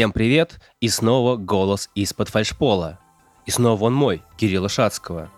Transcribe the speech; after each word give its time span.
Всем 0.00 0.12
привет! 0.12 0.60
И 0.80 0.88
снова 0.88 1.36
голос 1.36 1.90
из-под 1.94 2.30
фальшпола. 2.30 2.98
И 3.44 3.50
снова 3.50 3.84
он 3.84 3.92
мой, 3.92 4.22
Кирилла 4.38 4.70
Шацкого. 4.70 5.30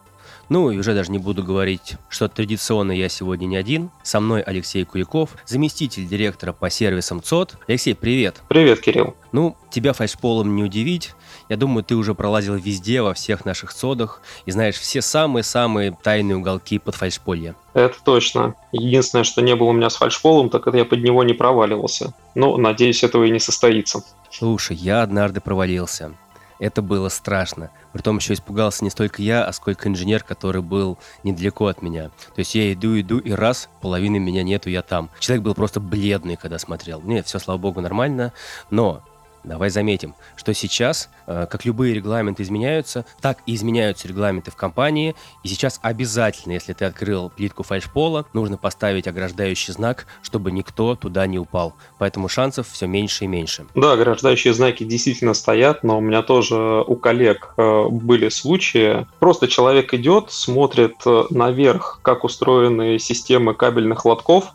Ну 0.49 0.71
и 0.71 0.79
уже 0.79 0.95
даже 0.95 1.11
не 1.11 1.19
буду 1.19 1.43
говорить, 1.43 1.95
что 2.09 2.29
традиционно 2.29 2.93
я 2.93 3.09
сегодня 3.09 3.47
не 3.47 3.57
один. 3.57 3.91
Со 4.05 4.21
мной 4.21 4.41
Алексей 4.41 4.85
Куликов, 4.85 5.31
заместитель 5.47 6.07
директора 6.07 6.53
по 6.53 6.71
сервисам 6.71 7.25
ЦОД. 7.25 7.57
Алексей, 7.67 7.97
привет! 7.97 8.41
Привет, 8.49 8.81
Кирилл! 8.81 9.17
Ну, 9.33 9.57
тебя 9.73 9.95
фальшполом 9.95 10.55
не 10.55 10.63
удивить. 10.63 11.11
Я 11.49 11.57
думаю, 11.57 11.83
ты 11.83 11.97
уже 11.97 12.15
пролазил 12.15 12.55
везде, 12.55 13.03
во 13.03 13.15
всех 13.15 13.45
наших 13.45 13.75
цодах, 13.75 14.23
и 14.47 14.53
знаешь 14.53 14.77
все 14.77 15.03
самые-самые 15.03 15.99
тайные 16.05 16.37
уголки 16.37 16.79
под 16.79 16.95
фальшполье. 16.95 17.57
Это 17.75 17.97
точно. 18.05 18.55
Единственное, 18.71 19.25
что 19.25 19.43
не 19.43 19.57
было 19.57 19.71
у 19.71 19.73
меня 19.73 19.91
с 19.91 19.97
фальшполом, 19.97 20.51
так 20.51 20.69
это 20.69 20.77
я 20.77 20.85
под 20.85 21.03
него 21.03 21.25
не 21.25 21.33
проваливался. 21.33 22.15
Но, 22.37 22.57
надеюсь, 22.59 23.03
этого 23.03 23.25
и 23.25 23.31
не 23.31 23.41
состоится. 23.41 24.05
Слушай, 24.33 24.77
я 24.77 25.03
однажды 25.03 25.43
провалился. 25.43 26.15
Это 26.59 26.81
было 26.81 27.11
страшно. 27.11 27.71
Притом 27.93 28.17
еще 28.17 28.33
испугался 28.33 28.83
не 28.83 28.89
столько 28.89 29.21
я, 29.21 29.45
а 29.45 29.53
сколько 29.53 29.89
инженер, 29.89 30.23
который 30.23 30.63
был 30.63 30.97
недалеко 31.23 31.67
от 31.67 31.83
меня. 31.83 32.09
То 32.09 32.39
есть 32.39 32.55
я 32.55 32.73
иду, 32.73 32.99
иду, 32.99 33.19
и 33.19 33.33
раз, 33.33 33.69
половины 33.83 34.19
меня 34.19 34.43
нету, 34.43 34.71
я 34.71 34.81
там. 34.81 35.11
Человек 35.19 35.45
был 35.45 35.55
просто 35.55 35.81
бледный, 35.81 36.37
когда 36.37 36.59
смотрел. 36.59 37.03
Нет, 37.03 37.27
все, 37.27 37.39
слава 37.41 37.59
богу, 37.59 37.83
нормально. 37.83 38.33
Но 38.71 39.03
Давай 39.45 39.71
заметим, 39.71 40.15
что 40.37 40.55
сейчас, 40.55 41.11
э, 41.27 41.47
как 41.51 41.65
любые 41.65 41.95
регламенты 41.95 42.43
изменяются, 42.45 43.05
так 43.21 43.39
и 43.47 43.55
изменяются 43.55 44.07
регламенты 44.07 44.51
в 44.51 44.57
компании. 44.57 45.17
И 45.43 45.49
сейчас 45.49 45.81
обязательно, 45.83 46.53
если 46.53 46.73
ты 46.73 46.85
открыл 46.85 47.29
плитку 47.29 47.65
фальшпола, 47.65 48.27
нужно 48.33 48.57
поставить 48.57 49.09
ограждающий 49.09 49.73
знак, 49.73 50.07
чтобы 50.23 50.53
никто 50.53 50.95
туда 50.95 51.27
не 51.27 51.39
упал. 51.39 51.75
Поэтому 51.99 52.29
шансов 52.29 52.69
все 52.69 52.87
меньше 52.87 53.25
и 53.25 53.27
меньше. 53.27 53.67
Да, 53.75 53.93
ограждающие 53.93 54.55
знаки 54.55 54.85
действительно 54.85 55.35
стоят, 55.35 55.83
но 55.83 55.99
у 55.99 56.01
меня 56.01 56.23
тоже 56.23 56.85
у 56.87 56.95
коллег 56.95 57.55
э, 57.57 57.85
были 57.89 58.29
случаи. 58.29 59.07
Просто 59.19 59.49
человек 59.49 59.93
идет, 59.93 60.31
смотрит 60.31 60.97
э, 61.05 61.25
наверх, 61.31 61.99
как 62.03 62.23
устроены 62.23 62.99
системы 62.99 63.55
кабельных 63.55 64.05
лотков, 64.05 64.53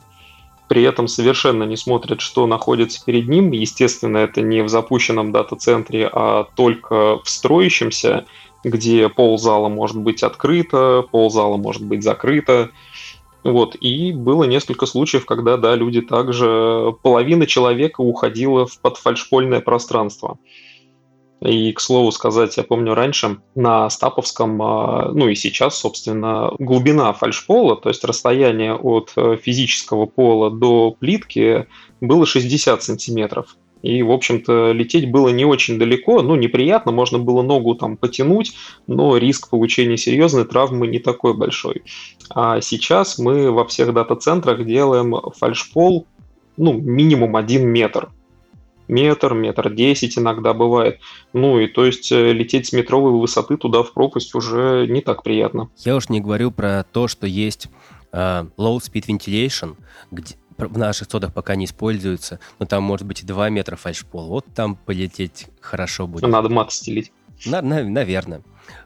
при 0.67 0.83
этом 0.83 1.07
совершенно 1.07 1.63
не 1.63 1.77
смотрит, 1.77 2.21
что 2.21 2.45
находится 2.47 3.03
перед 3.03 3.27
ним. 3.27 3.51
Естественно, 3.51 4.17
это 4.17 4.41
не 4.41 4.61
в 4.61 4.69
запущенном 4.69 5.31
дата-центре, 5.31 6.09
а 6.11 6.45
только 6.55 7.19
в 7.23 7.29
строящемся, 7.29 8.25
где 8.63 9.07
пол 9.09 9.38
зала 9.38 9.69
может 9.69 9.97
быть 9.97 10.23
открыто, 10.23 11.05
пол 11.09 11.29
зала 11.29 11.57
может 11.57 11.85
быть 11.85 12.03
закрыто. 12.03 12.71
Вот, 13.43 13.77
и 13.79 14.11
было 14.11 14.43
несколько 14.43 14.85
случаев, 14.85 15.25
когда, 15.25 15.55
да, 15.55 15.75
люди 15.75 16.01
также, 16.01 16.93
половина 17.01 17.45
человека 17.45 18.01
уходила 18.01 18.65
в 18.65 18.77
подфальшпольное 18.79 19.61
пространство. 19.61 20.38
И, 21.41 21.71
к 21.71 21.80
слову 21.80 22.11
сказать, 22.11 22.57
я 22.57 22.63
помню 22.63 22.95
раньше 22.95 23.38
на 23.53 23.89
Стаповском, 23.89 24.59
а, 24.61 25.11
ну 25.13 25.27
и 25.27 25.35
сейчас, 25.35 25.77
собственно, 25.77 26.52
глубина 26.57 27.13
фальшпола, 27.13 27.75
то 27.75 27.89
есть 27.89 28.03
расстояние 28.03 28.73
от 28.73 29.13
э, 29.16 29.38
физического 29.38 30.07
пола 30.07 30.49
до 30.49 30.91
плитки 30.91 31.67
было 32.02 32.25
60 32.25 32.81
сантиметров. 32.81 33.55
И, 33.83 34.02
в 34.02 34.11
общем-то, 34.11 34.71
лететь 34.71 35.11
было 35.11 35.29
не 35.29 35.45
очень 35.45 35.77
далеко, 35.77 36.23
ну, 36.23 36.35
неприятно, 36.35 36.91
можно 36.91 37.19
было 37.19 37.44
ногу 37.44 37.75
там 37.75 37.97
потянуть, 37.97 38.53
но 38.88 39.16
риск 39.17 39.51
получения 39.51 39.97
серьезной 39.97 40.45
травмы 40.45 40.88
не 40.88 40.97
такой 40.97 41.35
большой. 41.35 41.83
А 42.31 42.62
сейчас 42.62 43.19
мы 43.19 43.51
во 43.51 43.66
всех 43.66 43.94
дата-центрах 43.94 44.66
делаем 44.66 45.13
фальшпол, 45.38 46.07
ну, 46.57 46.73
минимум 46.73 47.35
один 47.35 47.67
метр 47.67 48.09
метр, 48.88 49.34
метр 49.34 49.74
десять 49.74 50.18
иногда 50.18 50.53
бывает. 50.53 51.00
Ну 51.34 51.59
и 51.59 51.68
то 51.68 51.86
есть 51.86 52.12
э, 52.12 52.31
лететь 52.34 52.68
с 52.68 52.74
метровой 52.74 53.12
высоты 53.12 53.58
туда 53.58 53.84
в 53.84 53.94
пропасть 53.94 54.36
уже 54.36 54.88
не 54.88 55.02
так 55.02 55.24
приятно. 55.24 55.70
Я 55.78 55.96
уж 55.96 56.09
не 56.09 56.22
говорю 56.22 56.52
про 56.52 56.86
то, 56.92 57.08
что 57.08 57.28
есть 57.28 57.68
uh, 58.12 58.50
low 58.58 58.78
speed 58.78 59.06
ventilation, 59.08 59.75
где, 60.12 60.36
в 60.58 60.78
наших 60.78 61.09
содах 61.09 61.34
пока 61.34 61.56
не 61.56 61.66
используется, 61.66 62.40
но 62.59 62.66
там 62.66 62.84
может 62.84 63.06
быть 63.06 63.22
и 63.22 63.25
2 63.25 63.50
метра 63.50 63.75
фальшпол. 63.75 64.28
Вот 64.28 64.46
там 64.56 64.75
полететь 64.75 65.48
хорошо 65.62 66.08
будет. 66.08 66.28
Надо 66.28 66.50
мат 66.50 66.72
стелить. 66.72 67.12
На, 67.46 67.62
на, 67.62 67.84
наверное. 67.84 68.42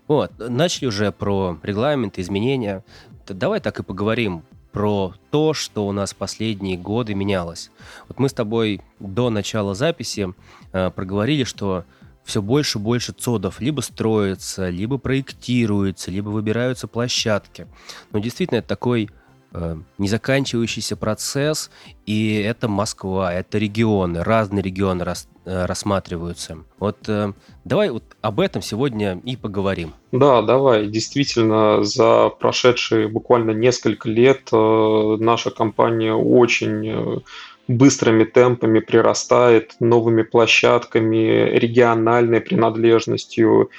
Вот, 0.08 0.32
начали 0.38 0.88
уже 0.88 1.12
про 1.12 1.58
регламенты, 1.64 2.22
изменения. 2.22 2.84
Давай 3.28 3.62
так 3.62 3.80
и 3.80 3.84
поговорим 3.84 4.44
про 4.72 5.14
то, 5.30 5.54
что 5.54 5.88
у 5.88 5.92
нас 5.92 6.14
последние 6.14 6.78
годы 6.78 7.14
менялось. 7.14 7.72
Вот 8.08 8.20
мы 8.20 8.30
с 8.30 8.34
тобой 8.34 8.82
до 9.00 9.30
начала 9.30 9.76
записи 9.76 10.34
э, 10.72 10.92
проговорили, 10.92 11.44
что 11.44 11.86
все 12.24 12.42
больше 12.42 12.78
и 12.78 12.82
больше 12.82 13.14
цодов 13.14 13.60
либо 13.60 13.82
строятся, 13.82 14.70
либо 14.70 14.98
проектируются, 14.98 16.12
либо 16.12 16.30
выбираются 16.30 16.88
площадки. 16.88 17.68
Но 18.12 18.20
действительно 18.20 18.60
это 18.60 18.70
такой 18.70 19.10
э, 19.54 19.76
незаканчивающийся 19.98 20.96
процесс, 20.96 21.72
и 22.06 22.36
это 22.36 22.68
Москва, 22.68 23.34
это 23.34 23.58
регионы, 23.58 24.24
разные 24.24 24.62
регионы 24.62 25.04
рас, 25.04 25.28
э, 25.46 25.66
рассматриваются. 25.66 26.60
Вот 26.80 26.98
э, 27.08 27.34
давай 27.64 27.90
вот 27.90 28.04
об 28.22 28.40
этом 28.40 28.62
сегодня 28.62 29.20
и 29.24 29.36
поговорим. 29.36 29.94
Да, 30.12 30.42
давай. 30.42 30.88
Действительно, 30.88 31.84
за 31.84 32.30
прошедшие 32.30 33.08
буквально 33.08 33.52
несколько 33.52 34.10
лет 34.10 34.50
э, 34.52 35.18
наша 35.20 35.52
компания 35.52 36.14
очень 36.14 36.88
э, 36.88 37.20
быстрыми 37.68 38.24
темпами 38.24 38.80
прирастает 38.80 39.76
новыми 39.80 40.24
площадками, 40.24 41.50
региональной 41.58 42.42
принадлежностью, 42.42 43.70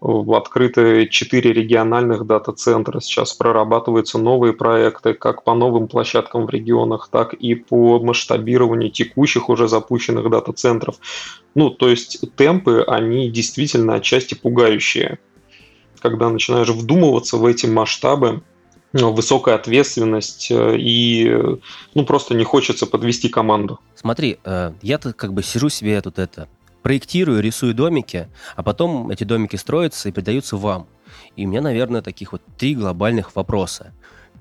открыты 0.00 1.08
четыре 1.08 1.52
региональных 1.52 2.24
дата-центра. 2.24 3.00
Сейчас 3.00 3.32
прорабатываются 3.32 4.18
новые 4.18 4.52
проекты 4.52 5.14
как 5.14 5.42
по 5.42 5.54
новым 5.54 5.88
площадкам 5.88 6.46
в 6.46 6.50
регионах, 6.50 7.08
так 7.10 7.34
и 7.34 7.54
по 7.54 7.98
масштабированию 7.98 8.90
текущих 8.90 9.48
уже 9.48 9.68
запущенных 9.68 10.30
дата-центров. 10.30 10.96
Ну, 11.54 11.70
то 11.70 11.88
есть 11.88 12.20
темпы, 12.36 12.84
они 12.86 13.30
действительно 13.30 13.94
отчасти 13.94 14.34
пугающие. 14.34 15.18
Когда 16.00 16.30
начинаешь 16.30 16.68
вдумываться 16.68 17.36
в 17.36 17.44
эти 17.44 17.66
масштабы, 17.66 18.42
высокая 18.92 19.56
ответственность 19.56 20.50
э, 20.50 20.76
и 20.78 21.30
ну 21.94 22.04
просто 22.06 22.34
не 22.34 22.44
хочется 22.44 22.86
подвести 22.86 23.28
команду. 23.28 23.80
Смотри, 23.94 24.38
э, 24.44 24.72
я-то 24.80 25.12
как 25.12 25.34
бы 25.34 25.42
сижу 25.42 25.68
себе 25.68 26.00
тут 26.00 26.18
это 26.18 26.48
проектирую, 26.82 27.42
рисую 27.42 27.74
домики, 27.74 28.28
а 28.56 28.62
потом 28.62 29.10
эти 29.10 29.24
домики 29.24 29.56
строятся 29.56 30.08
и 30.08 30.12
передаются 30.12 30.56
вам. 30.56 30.86
И 31.36 31.46
у 31.46 31.48
меня, 31.48 31.60
наверное, 31.60 32.02
таких 32.02 32.32
вот 32.32 32.42
три 32.56 32.74
глобальных 32.74 33.34
вопроса. 33.36 33.92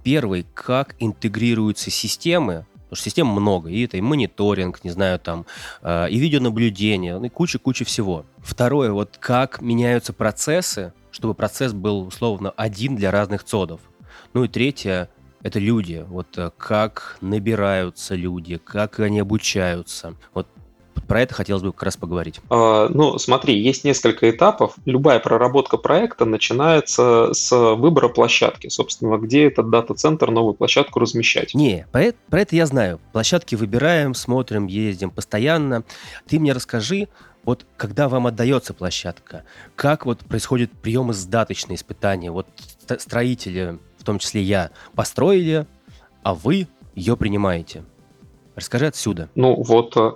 Первый, 0.03 0.45
как 0.53 0.95
интегрируются 0.99 1.91
системы, 1.91 2.65
потому 2.73 2.95
что 2.95 3.03
систем 3.05 3.27
много, 3.27 3.69
и 3.69 3.83
это 3.83 3.97
и 3.97 4.01
мониторинг, 4.01 4.83
не 4.83 4.91
знаю, 4.91 5.19
там, 5.19 5.45
э, 5.81 6.09
и 6.09 6.17
видеонаблюдение, 6.17 7.19
и 7.23 7.29
куча-куча 7.29 7.83
всего. 7.83 8.25
Второе, 8.37 8.91
вот 8.91 9.17
как 9.19 9.61
меняются 9.61 10.13
процессы, 10.13 10.93
чтобы 11.11 11.33
процесс 11.33 11.73
был 11.73 12.07
условно 12.07 12.51
один 12.51 12.95
для 12.95 13.11
разных 13.11 13.43
цодов. 13.43 13.81
Ну 14.33 14.45
и 14.45 14.47
третье, 14.47 15.09
это 15.41 15.59
люди. 15.59 16.05
Вот 16.07 16.37
э, 16.37 16.51
как 16.57 17.17
набираются 17.21 18.15
люди, 18.15 18.57
как 18.57 18.99
они 18.99 19.19
обучаются. 19.19 20.15
Вот 20.33 20.47
про 21.07 21.21
это 21.21 21.33
хотелось 21.33 21.63
бы 21.63 21.71
как 21.71 21.83
раз 21.83 21.97
поговорить. 21.97 22.39
А, 22.49 22.89
ну, 22.89 23.17
смотри, 23.17 23.57
есть 23.59 23.83
несколько 23.83 24.29
этапов. 24.29 24.75
Любая 24.85 25.19
проработка 25.19 25.77
проекта 25.77 26.25
начинается 26.25 27.33
с 27.33 27.51
выбора 27.75 28.09
площадки, 28.09 28.67
собственно, 28.67 29.17
где 29.17 29.47
этот 29.47 29.69
дата-центр, 29.69 30.31
новую 30.31 30.53
площадку 30.53 30.99
размещать. 30.99 31.53
Не, 31.53 31.87
про 31.91 32.03
это, 32.03 32.17
про 32.29 32.41
это 32.41 32.55
я 32.55 32.65
знаю. 32.65 32.99
Площадки 33.13 33.55
выбираем, 33.55 34.13
смотрим, 34.13 34.67
ездим 34.67 35.09
постоянно. 35.09 35.83
Ты 36.27 36.39
мне 36.39 36.53
расскажи, 36.53 37.07
вот 37.43 37.65
когда 37.77 38.09
вам 38.09 38.27
отдается 38.27 38.73
площадка, 38.73 39.43
как 39.75 40.05
вот 40.05 40.19
происходит 40.19 40.71
прием 40.71 41.11
издаточные 41.11 41.77
испытания? 41.77 42.29
Вот 42.29 42.47
строители, 42.99 43.79
в 43.97 44.03
том 44.03 44.19
числе 44.19 44.41
я, 44.41 44.71
построили, 44.95 45.65
а 46.23 46.33
вы 46.33 46.67
ее 46.93 47.15
принимаете. 47.15 47.85
Расскажи 48.55 48.87
отсюда. 48.87 49.29
Ну 49.35 49.55
вот 49.63 49.95
э, 49.95 50.11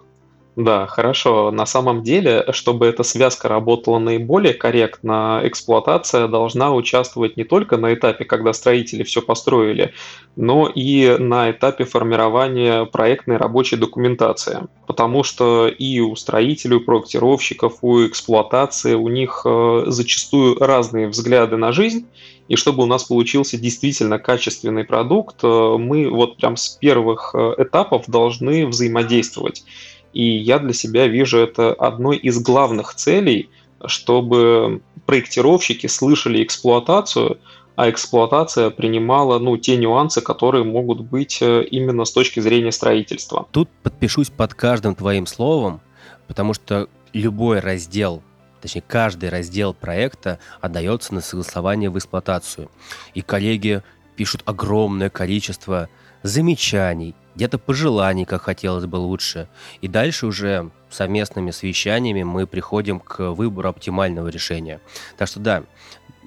да, 0.64 0.86
хорошо. 0.86 1.50
На 1.50 1.66
самом 1.66 2.04
деле, 2.04 2.46
чтобы 2.52 2.86
эта 2.86 3.04
связка 3.04 3.48
работала 3.48 3.98
наиболее 4.00 4.54
корректно, 4.54 5.42
эксплуатация 5.44 6.28
должна 6.28 6.74
участвовать 6.74 7.36
не 7.36 7.44
только 7.44 7.78
на 7.78 7.94
этапе, 7.94 8.26
когда 8.26 8.54
строители 8.54 9.04
все 9.04 9.22
построили, 9.22 9.94
но 10.36 10.68
и 10.68 11.18
на 11.18 11.50
этапе 11.50 11.86
формирования 11.86 12.86
проектной 12.86 13.38
рабочей 13.38 13.78
документации. 13.78 14.68
Потому 14.86 15.24
что 15.24 15.68
и 15.68 16.00
у 16.00 16.16
строителей, 16.16 16.78
у 16.78 16.82
проектировщиков, 16.82 17.80
у 17.82 18.06
эксплуатации 18.06 18.94
у 18.94 19.08
них 19.08 19.42
э, 19.46 19.84
зачастую 19.88 20.60
разные 20.60 21.08
взгляды 21.08 21.58
на 21.58 21.72
жизнь, 21.72 22.08
и 22.48 22.56
чтобы 22.58 22.84
у 22.84 22.86
нас 22.86 23.06
получился 23.06 23.58
действительно 23.58 24.20
качественный 24.20 24.84
продукт, 24.84 25.38
э, 25.44 25.48
мы 25.48 26.10
вот 26.10 26.38
прям 26.38 26.58
с 26.58 26.70
первых 26.70 27.32
э, 27.34 27.56
этапов 27.58 28.04
должны 28.08 28.68
взаимодействовать. 28.68 29.64
И 30.14 30.24
я 30.24 30.60
для 30.60 30.74
себя 30.74 31.08
вижу 31.08 31.38
это 31.40 31.74
одной 31.74 32.18
из 32.18 32.40
главных 32.40 32.96
целей, 32.96 33.50
чтобы 33.86 34.82
проектировщики 35.06 35.88
слышали 35.88 36.44
эксплуатацию, 36.44 37.40
а 37.76 37.90
эксплуатация 37.90 38.70
принимала 38.70 39.40
ну, 39.40 39.58
те 39.58 39.78
нюансы, 39.78 40.22
которые 40.22 40.64
могут 40.64 41.02
быть 41.02 41.40
э, 41.42 41.64
именно 41.64 42.06
с 42.06 42.12
точки 42.12 42.40
зрения 42.40 42.72
строительства. 42.72 43.48
Тут 43.52 43.70
подпишусь 43.82 44.30
под 44.30 44.54
каждым 44.54 44.94
твоим 44.94 45.26
словом, 45.26 45.82
потому 46.28 46.54
что 46.54 46.90
любой 47.14 47.60
раздел, 47.60 48.22
точнее 48.62 48.84
каждый 48.86 49.30
раздел 49.30 49.74
проекта 49.74 50.40
отдается 50.60 51.14
на 51.14 51.22
согласование 51.22 51.90
в 51.90 51.98
эксплуатацию. 51.98 52.70
И 53.14 53.22
коллеги 53.22 53.82
пишут 54.16 54.44
огромное 54.46 55.10
количество 55.10 55.90
замечаний, 56.24 57.16
где-то 57.36 57.58
пожеланий, 57.58 58.26
как 58.26 58.44
хотелось 58.44 58.86
бы 58.86 58.98
лучше. 58.98 59.48
И 59.82 59.88
дальше 59.88 60.28
уже 60.28 60.70
совместными 60.90 61.52
совещаниями 61.52 62.24
мы 62.24 62.46
приходим 62.48 63.00
к 63.00 63.32
выбору 63.32 63.70
оптимального 63.70 64.28
решения. 64.28 64.82
Так 65.18 65.28
что 65.28 65.40
да, 65.40 65.64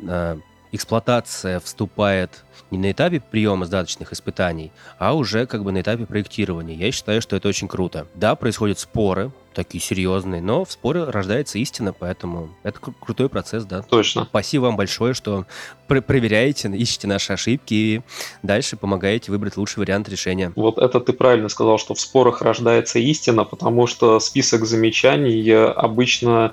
э, 0.02 0.38
эксплуатация 0.74 1.60
вступает 1.60 2.44
не 2.70 2.78
на 2.78 2.90
этапе 2.90 3.20
приема 3.20 3.66
сдаточных 3.66 4.12
испытаний, 4.12 4.72
а 4.98 5.14
уже 5.14 5.46
как 5.46 5.62
бы 5.62 5.70
на 5.70 5.80
этапе 5.80 6.06
проектирования. 6.06 6.74
Я 6.74 6.90
считаю, 6.90 7.22
что 7.22 7.36
это 7.36 7.48
очень 7.48 7.68
круто. 7.68 8.06
Да, 8.14 8.34
происходят 8.34 8.78
споры, 8.78 9.30
такие 9.54 9.80
серьезные, 9.80 10.42
но 10.42 10.64
в 10.64 10.72
споре 10.72 11.04
рождается 11.04 11.58
истина, 11.58 11.92
поэтому 11.92 12.50
это 12.64 12.80
кру- 12.80 12.94
крутой 13.00 13.28
процесс, 13.28 13.64
да. 13.64 13.82
Точно. 13.82 14.24
Спасибо 14.24 14.64
вам 14.64 14.76
большое, 14.76 15.14
что 15.14 15.46
пр- 15.86 16.02
проверяете, 16.02 16.68
ищете 16.68 17.06
наши 17.06 17.32
ошибки 17.32 17.74
и 17.74 18.02
дальше 18.42 18.76
помогаете 18.76 19.30
выбрать 19.30 19.56
лучший 19.56 19.78
вариант 19.80 20.08
решения. 20.08 20.52
Вот 20.56 20.78
это 20.78 20.98
ты 21.00 21.12
правильно 21.12 21.48
сказал, 21.48 21.78
что 21.78 21.94
в 21.94 22.00
спорах 22.00 22.42
рождается 22.42 22.98
истина, 22.98 23.44
потому 23.44 23.86
что 23.86 24.18
список 24.18 24.64
замечаний 24.64 25.48
обычно 25.52 26.52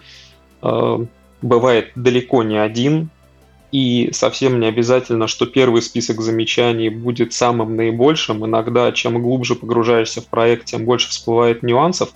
э, 0.62 1.06
бывает 1.42 1.92
далеко 1.96 2.44
не 2.44 2.58
один, 2.58 3.10
и 3.72 4.10
совсем 4.12 4.60
не 4.60 4.68
обязательно, 4.68 5.28
что 5.28 5.46
первый 5.46 5.82
список 5.82 6.22
замечаний 6.22 6.90
будет 6.90 7.34
самым 7.34 7.76
наибольшим. 7.76 8.46
Иногда, 8.46 8.92
чем 8.92 9.22
глубже 9.22 9.56
погружаешься 9.56 10.22
в 10.22 10.28
проект, 10.28 10.66
тем 10.66 10.86
больше 10.86 11.10
всплывает 11.10 11.64
нюансов. 11.64 12.10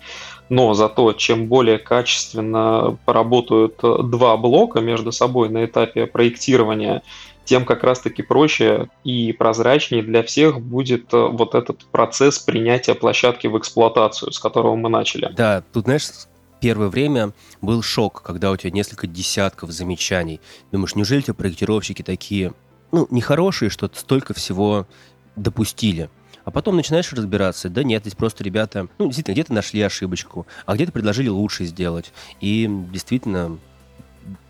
Но 0.50 0.74
зато, 0.74 1.14
чем 1.14 1.48
более 1.48 1.80
качественно 1.80 2.98
поработают 3.06 3.80
два 3.82 4.38
блока 4.38 4.80
между 4.80 5.12
собой 5.12 5.50
на 5.50 5.66
этапе 5.66 6.06
проектирования, 6.06 7.02
тем 7.46 7.64
как 7.64 7.84
раз-таки 7.84 8.22
проще 8.22 8.90
и 9.04 9.32
прозрачнее 9.32 10.04
для 10.04 10.24
всех 10.24 10.60
будет 10.60 11.12
вот 11.12 11.56
этот 11.56 11.86
процесс 11.86 12.38
принятия 12.40 12.96
площадки 12.96 13.48
в 13.48 13.58
эксплуатацию, 13.58 14.32
с 14.32 14.40
которого 14.40 14.76
мы 14.76 14.90
начали. 14.90 15.32
Да, 15.36 15.64
тут, 15.72 15.86
знаешь, 15.86 16.10
первое 16.60 16.88
время 16.88 17.34
был 17.62 17.82
шок, 17.82 18.22
когда 18.22 18.52
у 18.52 18.58
тебя 18.58 18.72
несколько 18.72 19.08
десятков 19.08 19.72
замечаний. 19.72 20.42
Думаешь, 20.72 20.96
неужели 20.96 21.22
те 21.22 21.34
проектировщики 21.34 22.02
такие, 22.02 22.54
ну, 22.92 23.08
нехорошие, 23.12 23.70
что 23.70 23.90
столько 23.94 24.34
всего 24.34 24.88
допустили? 25.36 26.10
А 26.44 26.52
потом 26.52 26.76
начинаешь 26.76 27.12
разбираться, 27.12 27.70
да 27.70 27.84
нет, 27.84 28.04
здесь 28.04 28.14
просто 28.14 28.44
ребята, 28.44 28.88
ну, 29.00 29.06
действительно, 29.08 29.34
где-то 29.34 29.54
нашли 29.54 29.82
ошибочку, 29.82 30.46
а 30.68 30.76
где-то 30.76 30.92
предложили 30.92 31.28
лучше 31.28 31.66
сделать. 31.66 32.14
И 32.40 32.70
действительно, 32.92 33.58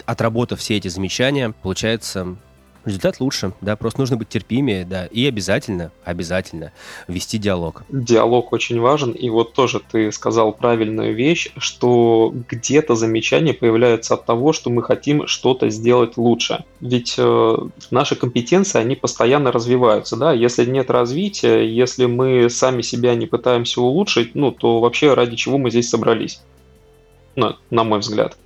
отработав 0.06 0.60
все 0.60 0.76
эти 0.76 0.90
замечания, 0.90 1.54
получается 1.62 2.36
результат 2.86 3.20
лучше, 3.20 3.54
да, 3.62 3.76
просто 3.76 4.00
нужно 4.00 4.18
быть 4.18 4.30
терпимее, 4.30 4.86
да, 4.86 5.06
и 5.08 5.26
обязательно, 5.26 5.92
обязательно 6.04 6.72
вести 7.08 7.38
диалог. 7.38 7.84
Диалог 7.90 8.54
очень 8.54 8.80
важен, 8.80 9.12
и 9.12 9.30
вот 9.30 9.54
тоже 9.54 9.80
ты 9.80 10.12
сказал 10.12 10.54
правильную 10.54 11.16
вещь, 11.16 11.52
что 11.58 12.34
где-то 12.50 12.96
замечания 12.96 13.54
появляются 13.54 14.14
от 14.14 14.26
того, 14.26 14.54
что 14.54 14.70
мы 14.70 14.84
хотим 14.84 15.28
что-то 15.28 15.70
сделать 15.70 16.18
лучше. 16.18 16.64
Ведь 16.80 17.16
э, 17.18 17.58
наши 17.92 18.16
компетенции, 18.16 18.80
они 18.80 18.96
постоянно 18.96 19.52
развиваются, 19.52 20.16
да, 20.16 20.32
если 20.32 20.66
нет 20.66 20.90
развития, 20.90 21.64
если 21.64 22.06
мы 22.06 22.50
сами 22.50 22.82
себя 22.82 23.16
не 23.16 23.26
пытаемся 23.26 23.82
улучшить, 23.82 24.36
ну, 24.36 24.52
то 24.52 24.80
вообще 24.80 25.14
ради 25.14 25.36
чего 25.36 25.58
мы 25.58 25.72
здесь 25.72 25.90
собрались? 25.90 26.42
Ну, 27.36 27.56
на 27.70 27.84
мой 27.84 28.00
взгляд. 28.00 28.38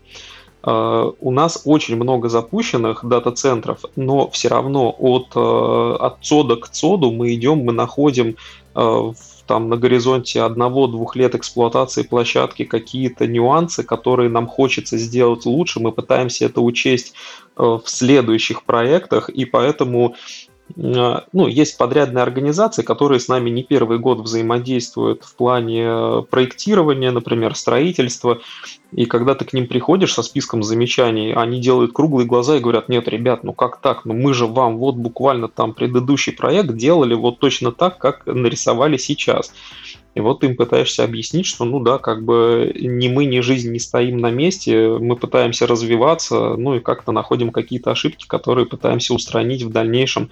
Э, 0.63 1.11
у 1.19 1.31
нас 1.31 1.61
очень 1.65 1.95
много 1.95 2.29
запущенных 2.29 3.05
дата-центров, 3.05 3.85
но 3.95 4.29
все 4.29 4.49
равно 4.49 4.93
от, 4.97 5.27
э, 5.35 5.95
от 5.99 6.17
цода 6.21 6.57
к 6.57 6.69
цоду 6.69 7.11
мы 7.11 7.33
идем, 7.33 7.59
мы 7.59 7.71
находим 7.71 8.35
э, 8.75 9.13
там 9.47 9.69
на 9.69 9.77
горизонте 9.77 10.41
одного-двух 10.41 11.15
лет 11.15 11.33
эксплуатации 11.35 12.03
площадки 12.03 12.65
какие-то 12.65 13.25
нюансы, 13.25 13.83
которые 13.83 14.29
нам 14.29 14.47
хочется 14.47 14.97
сделать 14.97 15.45
лучше, 15.45 15.79
мы 15.79 15.91
пытаемся 15.91 16.45
это 16.45 16.61
учесть 16.61 17.13
в 17.55 17.81
следующих 17.85 18.63
проектах, 18.63 19.29
и 19.29 19.43
поэтому 19.43 20.15
ну, 20.75 21.47
есть 21.47 21.77
подрядные 21.77 22.21
организации, 22.21 22.83
которые 22.83 23.19
с 23.19 23.27
нами 23.27 23.49
не 23.49 23.63
первый 23.63 23.99
год 23.99 24.19
взаимодействуют 24.19 25.23
в 25.23 25.35
плане 25.35 25.83
э, 25.85 26.21
проектирования, 26.29 27.11
например, 27.11 27.55
строительства. 27.55 28.39
И 28.91 29.05
когда 29.05 29.35
ты 29.35 29.45
к 29.45 29.53
ним 29.53 29.67
приходишь 29.67 30.13
со 30.13 30.23
списком 30.23 30.63
замечаний, 30.63 31.33
они 31.33 31.59
делают 31.59 31.93
круглые 31.93 32.27
глаза 32.27 32.57
и 32.57 32.59
говорят, 32.59 32.89
нет, 32.89 33.07
ребят, 33.07 33.43
ну 33.43 33.53
как 33.53 33.81
так? 33.81 34.05
Ну 34.05 34.13
мы 34.13 34.33
же 34.33 34.45
вам 34.45 34.77
вот 34.77 34.95
буквально 34.95 35.47
там 35.47 35.73
предыдущий 35.73 36.33
проект 36.33 36.75
делали 36.75 37.13
вот 37.13 37.39
точно 37.39 37.71
так, 37.71 37.97
как 37.97 38.25
нарисовали 38.25 38.97
сейчас. 38.97 39.51
И 40.15 40.21
вот 40.21 40.39
ты 40.39 40.47
им 40.47 40.55
пытаешься 40.55 41.03
объяснить, 41.03 41.45
что 41.45 41.65
ну 41.65 41.79
да, 41.79 41.97
как 41.97 42.23
бы 42.23 42.73
ни 42.75 43.07
мы, 43.07 43.25
ни 43.25 43.39
жизнь 43.41 43.71
не 43.71 43.79
стоим 43.79 44.17
на 44.17 44.31
месте, 44.31 44.97
мы 44.99 45.15
пытаемся 45.15 45.67
развиваться, 45.67 46.55
ну 46.55 46.75
и 46.75 46.79
как-то 46.79 47.11
находим 47.11 47.51
какие-то 47.51 47.91
ошибки, 47.91 48.25
которые 48.27 48.65
пытаемся 48.65 49.13
устранить 49.13 49.63
в 49.63 49.71
дальнейшем, 49.71 50.29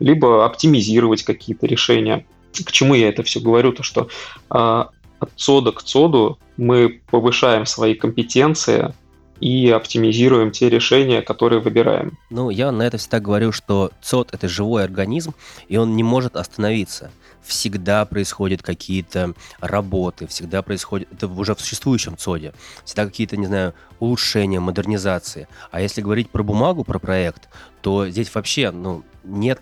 либо 0.00 0.44
оптимизировать 0.44 1.22
какие-то 1.22 1.66
решения. 1.66 2.26
К 2.52 2.72
чему 2.72 2.94
я 2.94 3.08
это 3.08 3.22
все 3.22 3.40
говорю? 3.40 3.72
То, 3.72 3.82
что 3.82 4.08
а, 4.48 4.90
от 5.20 5.30
цода 5.36 5.72
к 5.72 5.82
цоду 5.82 6.38
мы 6.56 7.00
повышаем 7.10 7.66
свои 7.66 7.94
компетенции, 7.94 8.94
и 9.40 9.70
оптимизируем 9.70 10.50
те 10.50 10.68
решения, 10.68 11.22
которые 11.22 11.60
выбираем. 11.60 12.18
Ну, 12.30 12.50
я 12.50 12.72
на 12.72 12.82
это 12.82 12.98
всегда 12.98 13.20
говорю, 13.20 13.52
что 13.52 13.92
ЦОД— 14.02 14.30
это 14.34 14.48
живой 14.48 14.82
организм, 14.82 15.34
и 15.68 15.76
он 15.76 15.94
не 15.96 16.02
может 16.02 16.36
остановиться 16.36 17.12
всегда 17.42 18.04
происходят 18.04 18.62
какие-то 18.62 19.34
работы, 19.60 20.26
всегда 20.26 20.62
происходит, 20.62 21.08
это 21.12 21.28
уже 21.28 21.54
в 21.54 21.60
существующем 21.60 22.16
ЦОДе, 22.16 22.52
всегда 22.84 23.06
какие-то, 23.06 23.36
не 23.36 23.46
знаю, 23.46 23.74
улучшения, 23.98 24.60
модернизации. 24.60 25.48
А 25.70 25.80
если 25.80 26.00
говорить 26.00 26.30
про 26.30 26.42
бумагу, 26.42 26.84
про 26.84 26.98
проект, 26.98 27.48
то 27.80 28.08
здесь 28.08 28.34
вообще, 28.34 28.70
ну, 28.70 29.04
нет 29.24 29.60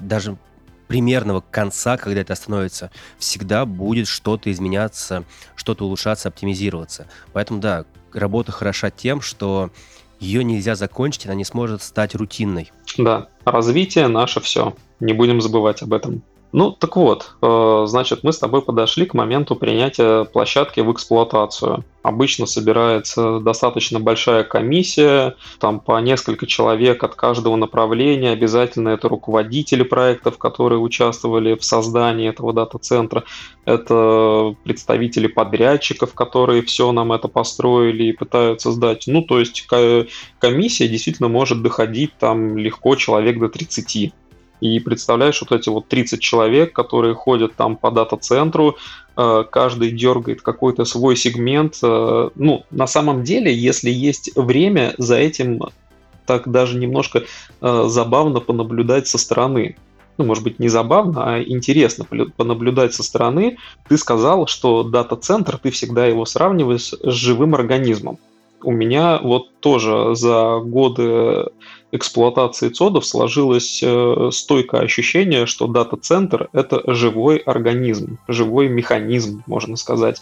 даже 0.00 0.36
примерного 0.88 1.42
конца, 1.50 1.96
когда 1.96 2.22
это 2.22 2.32
остановится, 2.32 2.90
всегда 3.18 3.66
будет 3.66 4.08
что-то 4.08 4.50
изменяться, 4.50 5.24
что-то 5.54 5.84
улучшаться, 5.84 6.28
оптимизироваться. 6.28 7.06
Поэтому, 7.32 7.60
да, 7.60 7.84
работа 8.12 8.52
хороша 8.52 8.90
тем, 8.90 9.20
что 9.20 9.70
ее 10.18 10.42
нельзя 10.42 10.74
закончить, 10.74 11.26
она 11.26 11.34
не 11.34 11.44
сможет 11.44 11.82
стать 11.82 12.14
рутинной. 12.14 12.72
Да, 12.96 13.28
развитие 13.44 14.08
наше 14.08 14.40
все. 14.40 14.74
Не 14.98 15.12
будем 15.12 15.40
забывать 15.40 15.82
об 15.82 15.92
этом. 15.92 16.22
Ну, 16.50 16.72
так 16.72 16.96
вот, 16.96 17.34
э, 17.42 17.84
значит, 17.86 18.20
мы 18.22 18.32
с 18.32 18.38
тобой 18.38 18.62
подошли 18.62 19.04
к 19.04 19.12
моменту 19.12 19.54
принятия 19.54 20.24
площадки 20.24 20.80
в 20.80 20.90
эксплуатацию. 20.90 21.84
Обычно 22.02 22.46
собирается 22.46 23.38
достаточно 23.40 24.00
большая 24.00 24.44
комиссия, 24.44 25.34
там 25.60 25.78
по 25.78 26.00
несколько 26.00 26.46
человек 26.46 27.04
от 27.04 27.16
каждого 27.16 27.56
направления, 27.56 28.30
обязательно 28.30 28.88
это 28.88 29.10
руководители 29.10 29.82
проектов, 29.82 30.38
которые 30.38 30.78
участвовали 30.78 31.54
в 31.54 31.62
создании 31.64 32.30
этого 32.30 32.54
дата-центра, 32.54 33.24
это 33.66 34.54
представители 34.64 35.26
подрядчиков, 35.26 36.14
которые 36.14 36.62
все 36.62 36.92
нам 36.92 37.12
это 37.12 37.28
построили 37.28 38.04
и 38.04 38.12
пытаются 38.12 38.72
сдать. 38.72 39.04
Ну, 39.06 39.20
то 39.20 39.38
есть 39.38 39.66
комиссия 40.38 40.88
действительно 40.88 41.28
может 41.28 41.60
доходить 41.60 42.12
там 42.18 42.56
легко 42.56 42.96
человек 42.96 43.38
до 43.38 43.50
30. 43.50 44.14
И 44.60 44.80
представляешь, 44.80 45.40
вот 45.40 45.52
эти 45.52 45.68
вот 45.68 45.88
30 45.88 46.20
человек, 46.20 46.72
которые 46.72 47.14
ходят 47.14 47.54
там 47.54 47.76
по 47.76 47.90
дата-центру, 47.90 48.76
э, 49.16 49.44
каждый 49.50 49.92
дергает 49.92 50.42
какой-то 50.42 50.84
свой 50.84 51.16
сегмент. 51.16 51.78
Э, 51.82 52.30
ну, 52.34 52.64
на 52.70 52.86
самом 52.86 53.22
деле, 53.22 53.54
если 53.54 53.90
есть 53.90 54.34
время, 54.36 54.94
за 54.98 55.16
этим 55.16 55.60
так 56.26 56.50
даже 56.50 56.76
немножко 56.76 57.24
э, 57.60 57.84
забавно 57.88 58.40
понаблюдать 58.40 59.08
со 59.08 59.16
стороны. 59.16 59.76
Ну, 60.18 60.24
может 60.24 60.44
быть, 60.44 60.58
не 60.58 60.68
забавно, 60.68 61.34
а 61.34 61.42
интересно 61.42 62.04
понаблюдать 62.36 62.92
со 62.92 63.02
стороны. 63.02 63.56
Ты 63.88 63.96
сказал, 63.96 64.46
что 64.46 64.82
дата-центр, 64.82 65.58
ты 65.58 65.70
всегда 65.70 66.06
его 66.06 66.26
сравниваешь 66.26 66.92
с 66.92 67.12
живым 67.12 67.54
организмом. 67.54 68.18
У 68.62 68.72
меня 68.72 69.20
вот 69.22 69.60
тоже 69.60 70.16
за 70.16 70.58
годы 70.58 71.46
эксплуатации 71.90 72.68
цодов 72.68 73.06
сложилось 73.06 73.80
э, 73.82 74.30
стойкое 74.32 74.82
ощущение, 74.82 75.46
что 75.46 75.66
дата-центр– 75.66 76.48
это 76.52 76.82
живой 76.86 77.38
организм, 77.38 78.18
живой 78.28 78.68
механизм, 78.68 79.42
можно 79.46 79.76
сказать. 79.76 80.20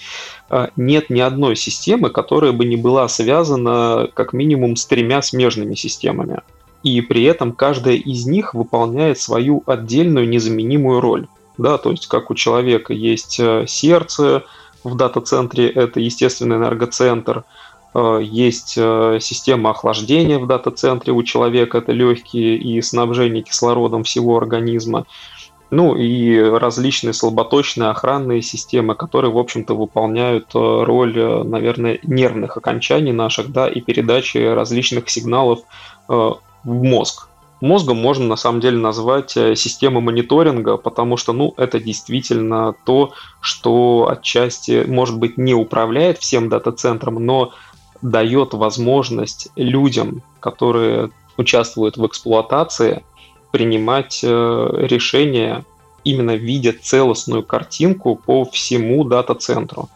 Э, 0.48 0.68
нет 0.76 1.10
ни 1.10 1.20
одной 1.20 1.56
системы, 1.56 2.10
которая 2.10 2.52
бы 2.52 2.64
не 2.64 2.76
была 2.76 3.08
связана 3.08 4.08
как 4.14 4.32
минимум 4.32 4.76
с 4.76 4.86
тремя 4.86 5.22
смежными 5.22 5.74
системами. 5.74 6.40
И 6.82 7.00
при 7.00 7.24
этом 7.24 7.52
каждая 7.52 7.96
из 7.96 8.26
них 8.26 8.54
выполняет 8.54 9.18
свою 9.18 9.64
отдельную 9.66 10.28
незаменимую 10.28 11.00
роль. 11.00 11.26
Да, 11.58 11.78
то 11.78 11.90
есть 11.90 12.06
как 12.06 12.30
у 12.30 12.34
человека 12.34 12.92
есть 12.92 13.40
э, 13.40 13.64
сердце, 13.66 14.44
в 14.84 14.94
дата-центре 14.94 15.68
это 15.68 15.98
естественный 15.98 16.56
энергоцентр– 16.56 17.42
есть 18.20 18.74
э, 18.76 19.18
система 19.20 19.70
охлаждения 19.70 20.38
в 20.38 20.46
дата-центре 20.46 21.12
у 21.14 21.22
человека, 21.22 21.78
это 21.78 21.92
легкие 21.92 22.56
и 22.56 22.82
снабжение 22.82 23.42
кислородом 23.42 24.02
всего 24.04 24.36
организма. 24.36 25.06
Ну 25.70 25.96
и 25.96 26.38
различные 26.38 27.12
слаботочные 27.12 27.88
охранные 27.88 28.42
системы, 28.42 28.94
которые, 28.94 29.32
в 29.32 29.38
общем-то, 29.38 29.74
выполняют 29.74 30.54
э, 30.54 30.58
роль, 30.58 31.16
наверное, 31.44 31.98
нервных 32.02 32.56
окончаний 32.56 33.12
наших, 33.12 33.50
да, 33.50 33.66
и 33.66 33.80
передачи 33.80 34.38
различных 34.38 35.08
сигналов 35.08 35.60
в 36.06 36.38
мозг. 36.64 37.28
Мозгом 37.62 37.96
можно 37.96 38.26
на 38.26 38.36
самом 38.36 38.60
деле 38.60 38.76
назвать 38.76 39.30
систему 39.30 40.02
мониторинга, 40.02 40.76
потому 40.76 41.16
что, 41.16 41.32
ну, 41.32 41.54
это 41.56 41.80
действительно 41.80 42.74
то, 42.84 43.12
что 43.40 44.08
отчасти, 44.10 44.84
может 44.86 45.18
быть, 45.18 45.38
не 45.38 45.54
управляет 45.54 46.18
всем 46.18 46.50
дата-центром, 46.50 47.24
но 47.24 47.52
дает 48.02 48.54
возможность 48.54 49.48
людям, 49.56 50.22
которые 50.40 51.10
участвуют 51.36 51.96
в 51.96 52.06
эксплуатации, 52.06 53.04
принимать 53.52 54.20
э, 54.22 54.28
решения, 54.80 55.64
именно 56.04 56.36
видя 56.36 56.72
целостную 56.72 57.42
картинку 57.42 58.16
по 58.16 58.44
всему 58.44 59.04
дата-центру. 59.04 59.88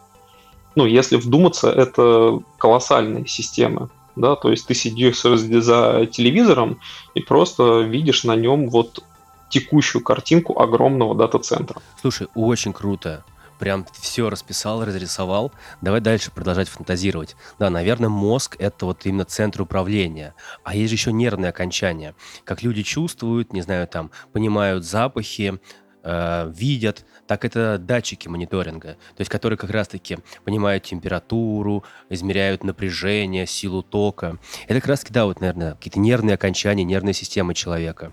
Ну, 0.74 0.86
если 0.86 1.16
вдуматься, 1.16 1.70
это 1.70 2.40
колоссальные 2.58 3.26
системы. 3.26 3.88
Да, 4.16 4.34
то 4.34 4.50
есть 4.50 4.66
ты 4.66 4.74
сидишь 4.74 5.22
за 5.22 6.06
телевизором 6.10 6.80
и 7.14 7.20
просто 7.20 7.80
видишь 7.80 8.24
на 8.24 8.34
нем 8.34 8.68
вот 8.68 9.02
текущую 9.48 10.02
картинку 10.02 10.60
огромного 10.60 11.14
дата-центра. 11.14 11.80
Слушай, 12.00 12.28
очень 12.34 12.72
круто 12.72 13.24
прям 13.60 13.86
все 13.92 14.30
расписал, 14.30 14.84
разрисовал. 14.84 15.52
Давай 15.82 16.00
дальше 16.00 16.32
продолжать 16.32 16.68
фантазировать. 16.68 17.36
Да, 17.58 17.70
наверное, 17.70 18.08
мозг— 18.08 18.56
это 18.58 18.86
вот 18.86 19.04
именно 19.04 19.26
центр 19.26 19.60
управления. 19.60 20.34
А 20.64 20.74
есть 20.74 20.88
же 20.88 20.96
еще 20.96 21.12
нервные 21.12 21.50
окончания. 21.50 22.16
Как 22.44 22.62
люди 22.62 22.82
чувствуют, 22.82 23.52
не 23.52 23.60
знаю, 23.60 23.86
там, 23.86 24.10
понимают 24.32 24.84
запахи, 24.84 25.60
э, 26.02 26.52
видят, 26.56 27.04
так 27.26 27.44
это 27.44 27.76
датчики 27.78 28.28
мониторинга, 28.28 28.94
то 28.94 29.20
есть 29.20 29.30
которые 29.30 29.58
как 29.58 29.70
раз-таки 29.70 30.18
понимают 30.44 30.84
температуру, 30.84 31.84
измеряют 32.08 32.64
напряжение, 32.64 33.46
силу 33.46 33.82
тока. 33.82 34.38
Это 34.64 34.80
как 34.80 34.88
раз-таки, 34.88 35.12
да, 35.12 35.26
вот, 35.26 35.40
наверное, 35.40 35.74
какие-то 35.74 36.00
нервные 36.00 36.34
окончания, 36.34 36.82
нервные 36.82 37.14
системы 37.14 37.52
человека. 37.52 38.12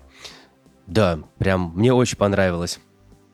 Да, 0.86 1.18
прям 1.38 1.72
мне 1.74 1.92
очень 1.92 2.18
понравилось. 2.18 2.80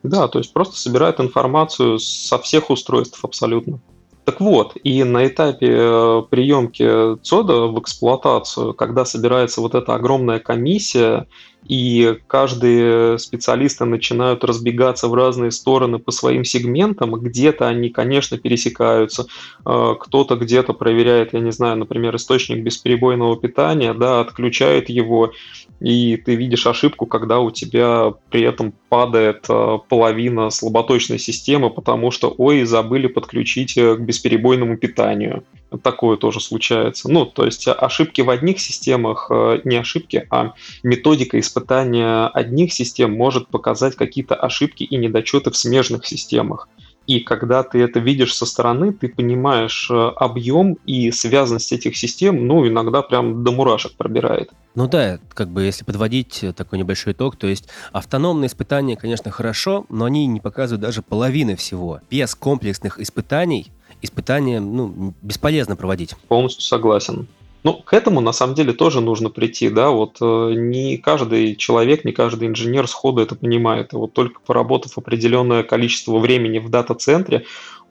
Да, 0.09 0.27
то 0.27 0.39
есть 0.39 0.53
просто 0.53 0.75
собирает 0.75 1.19
информацию 1.19 1.99
со 1.99 2.37
всех 2.39 2.69
устройств 2.69 3.23
абсолютно. 3.23 3.79
Так 4.25 4.41
вот, 4.41 4.75
и 4.83 5.03
на 5.03 5.27
этапе 5.27 5.67
э, 5.69 6.23
приемки 6.29 7.17
ЦОДа 7.21 7.67
в 7.67 7.79
эксплуатацию, 7.79 8.73
когда 8.73 9.05
собирается 9.05 9.61
вот 9.61 9.75
эта 9.75 9.93
огромная 9.93 10.39
комиссия, 10.39 11.27
и 11.67 12.17
каждые 12.27 13.17
специалисты 13.17 13.85
начинают 13.85 14.43
разбегаться 14.43 15.07
в 15.07 15.15
разные 15.15 15.51
стороны 15.51 15.97
по 15.97 16.11
своим 16.11 16.43
сегментам. 16.43 17.15
Где-то 17.15 17.67
они, 17.67 17.89
конечно, 17.89 18.37
пересекаются, 18.37 19.25
э, 19.65 19.95
кто-то 19.99 20.35
где-то 20.35 20.73
проверяет, 20.73 21.33
я 21.33 21.39
не 21.39 21.51
знаю, 21.51 21.77
например, 21.77 22.15
источник 22.15 22.63
бесперебойного 22.63 23.37
питания, 23.37 23.93
да, 23.93 24.19
отключает 24.19 24.89
его, 24.89 25.33
и 25.79 26.17
ты 26.17 26.35
видишь 26.35 26.67
ошибку, 26.67 27.07
когда 27.07 27.39
у 27.39 27.49
тебя 27.49 28.13
при 28.29 28.43
этом 28.43 28.73
падает 28.89 29.45
э, 29.49 29.77
половина 29.89 30.51
слаботочной 30.51 31.17
системы, 31.17 31.71
потому 31.71 32.11
что, 32.11 32.33
ой, 32.37 32.63
забыли 32.63 33.07
подключить 33.07 33.75
э, 33.75 33.95
к 33.95 33.99
бесперебойному 34.01 34.77
питанию. 34.77 35.43
Такое 35.81 36.15
тоже 36.15 36.39
случается. 36.39 37.11
Ну, 37.11 37.25
то 37.25 37.43
есть 37.43 37.67
ошибки 37.67 38.21
в 38.21 38.29
одних 38.29 38.61
системах, 38.61 39.29
не 39.65 39.75
ошибки, 39.75 40.25
а 40.29 40.53
методика 40.83 41.37
использования 41.37 41.54
испытания 41.55 42.27
одних 42.27 42.73
систем 42.73 43.15
может 43.15 43.47
показать 43.47 43.95
какие-то 43.95 44.35
ошибки 44.35 44.83
и 44.83 44.97
недочеты 44.97 45.51
в 45.51 45.57
смежных 45.57 46.05
системах. 46.05 46.67
И 47.07 47.19
когда 47.19 47.61
ты 47.61 47.79
это 47.79 47.99
видишь 47.99 48.33
со 48.33 48.47
стороны, 48.47 48.91
ты 48.91 49.07
понимаешь 49.07 49.89
э, 49.91 49.93
объем 50.15 50.73
и 50.87 51.11
связанность 51.11 51.71
этих 51.71 51.95
систем, 51.97 52.47
ну, 52.47 52.67
иногда 52.67 53.03
прям 53.03 53.43
до 53.43 53.51
мурашек 53.51 53.93
пробирает. 53.95 54.49
Ну 54.73 54.87
да, 54.87 55.19
как 55.29 55.49
бы 55.49 55.63
если 55.63 55.85
подводить 55.85 56.43
такой 56.55 56.79
небольшой 56.79 57.13
итог, 57.13 57.35
то 57.35 57.45
есть 57.45 57.69
автономные 57.91 58.47
испытания, 58.47 58.97
конечно, 58.97 59.29
хорошо, 59.29 59.85
но 59.89 60.05
они 60.05 60.25
не 60.25 60.39
показывают 60.39 60.81
даже 60.81 61.03
половины 61.03 61.55
всего. 61.55 61.99
Без 62.09 62.33
комплексных 62.33 62.99
испытаний 62.99 63.71
испытания 64.01 64.59
ну, 64.59 65.13
бесполезно 65.21 65.75
проводить. 65.75 66.15
Полностью 66.27 66.63
согласен. 66.63 67.27
Ну, 67.65 67.73
к 67.73 67.93
этому 67.93 68.21
на 68.21 68.31
самом 68.31 68.53
деле 68.53 68.73
тоже 68.73 69.01
нужно 69.01 69.31
прийти, 69.31 69.69
да, 69.69 69.89
вот 69.89 70.17
э, 70.21 70.53
не 70.55 70.97
каждый 70.99 71.55
человек, 71.55 72.05
не 72.05 72.11
каждый 72.11 72.47
инженер 72.47 72.87
сходу 72.87 73.23
это 73.23 73.33
понимает, 73.33 73.91
и 73.91 73.95
вот 73.95 74.13
только 74.13 74.39
поработав 74.39 74.99
определенное 74.99 75.63
количество 75.63 76.19
времени 76.19 76.59
в 76.59 76.69
дата-центре, 76.69 77.45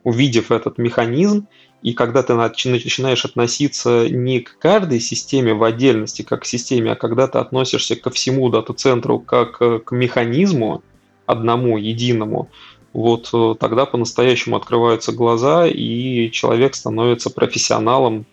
увидев 0.04 0.52
этот 0.52 0.78
механизм, 0.78 1.48
и 1.82 1.92
когда 1.92 2.22
ты 2.22 2.34
начинаешь 2.34 3.24
относиться 3.24 4.08
не 4.08 4.38
к 4.38 4.58
каждой 4.60 5.00
системе 5.00 5.54
в 5.54 5.64
отдельности, 5.64 6.22
как 6.22 6.42
к 6.42 6.46
системе, 6.46 6.92
а 6.92 6.96
когда 6.96 7.26
ты 7.26 7.38
относишься 7.38 7.96
ко 7.96 8.10
всему 8.10 8.50
дата-центру 8.50 9.18
как 9.18 9.60
э, 9.60 9.80
к 9.80 9.90
механизму, 9.90 10.84
одному, 11.26 11.78
единому, 11.78 12.48
вот 12.92 13.30
э, 13.32 13.56
тогда 13.58 13.86
по-настоящему 13.86 14.54
открываются 14.54 15.10
глаза, 15.10 15.66
и 15.66 16.30
человек 16.30 16.76
становится 16.76 17.28
профессионалом 17.28 18.24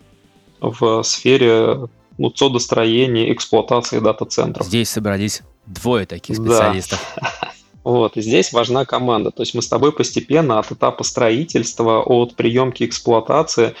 в 0.62 1.02
сфере 1.02 1.88
ну, 2.18 2.30
цодостроения, 2.30 3.32
эксплуатации 3.32 3.98
дата-центров. 3.98 4.66
Здесь 4.66 4.90
собрались 4.90 5.42
двое 5.66 6.06
таких 6.06 6.36
специалистов. 6.36 7.00
Да. 7.16 7.28
Вот, 7.84 8.16
и 8.16 8.20
здесь 8.20 8.52
важна 8.52 8.84
команда. 8.84 9.32
То 9.32 9.42
есть 9.42 9.54
мы 9.54 9.62
с 9.62 9.66
тобой 9.66 9.90
постепенно 9.90 10.60
от 10.60 10.70
этапа 10.70 11.02
строительства, 11.02 12.00
от 12.00 12.36
приемки 12.36 12.84
эксплуатации 12.84 13.74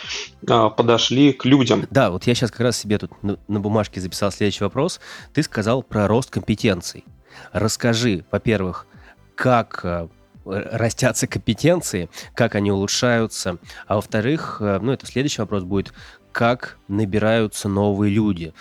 а, 0.48 0.70
подошли 0.70 1.32
к 1.32 1.44
людям. 1.44 1.86
Да, 1.90 2.10
вот 2.10 2.26
я 2.26 2.34
сейчас 2.34 2.50
как 2.50 2.62
раз 2.62 2.78
себе 2.78 2.98
тут 2.98 3.12
на, 3.22 3.60
бумажке 3.60 4.00
записал 4.00 4.32
следующий 4.32 4.64
вопрос. 4.64 4.98
Ты 5.32 5.44
сказал 5.44 5.84
про 5.84 6.08
рост 6.08 6.30
компетенций. 6.30 7.04
Расскажи, 7.52 8.24
во-первых, 8.32 8.88
как 9.36 9.84
а, 9.84 10.08
растятся 10.44 11.26
компетенции, 11.26 12.10
как 12.34 12.54
они 12.56 12.72
улучшаются, 12.72 13.58
а 13.86 13.96
во-вторых, 13.96 14.58
а, 14.60 14.80
ну 14.80 14.92
это 14.92 15.06
следующий 15.06 15.42
вопрос 15.42 15.62
будет, 15.62 15.92
как 16.32 16.78
набираются 16.88 17.68
новые 17.68 18.12
люди. 18.12 18.52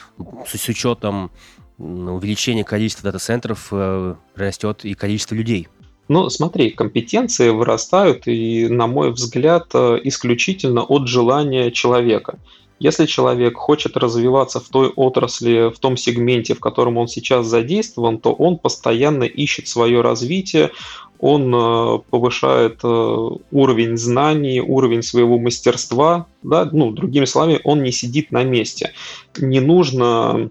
С, 0.46 0.58
с 0.58 0.70
учетом 0.70 1.32
увеличения 1.78 2.64
количества 2.64 3.12
дата-центров 3.12 3.70
э, 3.72 4.16
растет 4.36 4.86
и 4.86 4.94
количество 4.94 5.36
людей. 5.36 5.68
Ну, 6.08 6.30
смотри, 6.30 6.72
компетенции 6.72 7.50
вырастают, 7.50 8.28
и, 8.28 8.68
на 8.68 8.86
мой 8.88 9.12
взгляд, 9.12 9.68
э, 9.74 10.00
исключительно 10.04 10.84
от 10.84 11.08
желания 11.08 11.72
человека. 11.72 12.38
Если 12.80 13.06
человек 13.06 13.58
хочет 13.58 13.96
развиваться 13.96 14.60
в 14.60 14.68
той 14.68 14.90
отрасли, 14.90 15.72
в 15.72 15.78
том 15.80 15.96
сегменте, 15.98 16.56
в 16.56 16.60
котором 16.60 16.98
он 16.98 17.08
сейчас 17.08 17.46
задействован, 17.46 18.18
то 18.18 18.34
он 18.34 18.58
постоянно 18.58 19.24
ищет 19.24 19.68
свое 19.68 20.02
развитие, 20.02 20.72
он 21.22 21.54
э, 21.54 22.00
повышает 22.10 22.80
э, 22.84 23.30
уровень 23.52 23.96
знаний, 23.96 24.60
уровень 24.60 25.04
своего 25.04 25.38
мастерства, 25.38 26.26
да, 26.42 26.68
ну, 26.72 26.92
другими 26.92 27.26
словами, 27.26 27.62
он 27.64 27.84
не 27.84 27.92
сидит 27.92 28.32
на 28.32 28.44
месте. 28.44 28.94
Не 29.38 29.60
нужно 29.60 30.50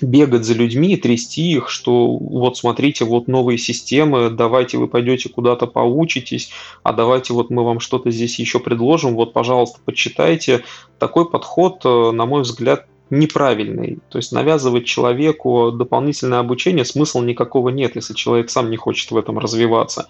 бегать 0.00 0.44
за 0.44 0.54
людьми 0.54 0.96
трясти 0.96 1.52
их, 1.52 1.68
что 1.68 2.16
вот 2.16 2.56
смотрите, 2.56 3.04
вот 3.04 3.28
новые 3.28 3.58
системы, 3.58 4.30
давайте 4.30 4.78
вы 4.78 4.88
пойдете 4.88 5.28
куда-то 5.28 5.66
поучитесь, 5.66 6.50
а 6.82 6.94
давайте 6.94 7.34
вот 7.34 7.50
мы 7.50 7.62
вам 7.64 7.78
что-то 7.78 8.10
здесь 8.10 8.38
еще 8.38 8.60
предложим, 8.60 9.14
вот, 9.14 9.34
пожалуйста, 9.34 9.80
почитайте. 9.84 10.64
Такой 10.98 11.28
подход, 11.28 11.82
э, 11.84 12.10
на 12.12 12.24
мой 12.24 12.42
взгляд, 12.42 12.86
неправильный. 13.10 13.98
То 14.08 14.18
есть 14.18 14.32
навязывать 14.32 14.84
человеку 14.84 15.70
дополнительное 15.72 16.40
обучение 16.40 16.84
смысла 16.84 17.22
никакого 17.22 17.70
нет, 17.70 17.96
если 17.96 18.14
человек 18.14 18.50
сам 18.50 18.70
не 18.70 18.76
хочет 18.76 19.10
в 19.10 19.16
этом 19.16 19.38
развиваться. 19.38 20.08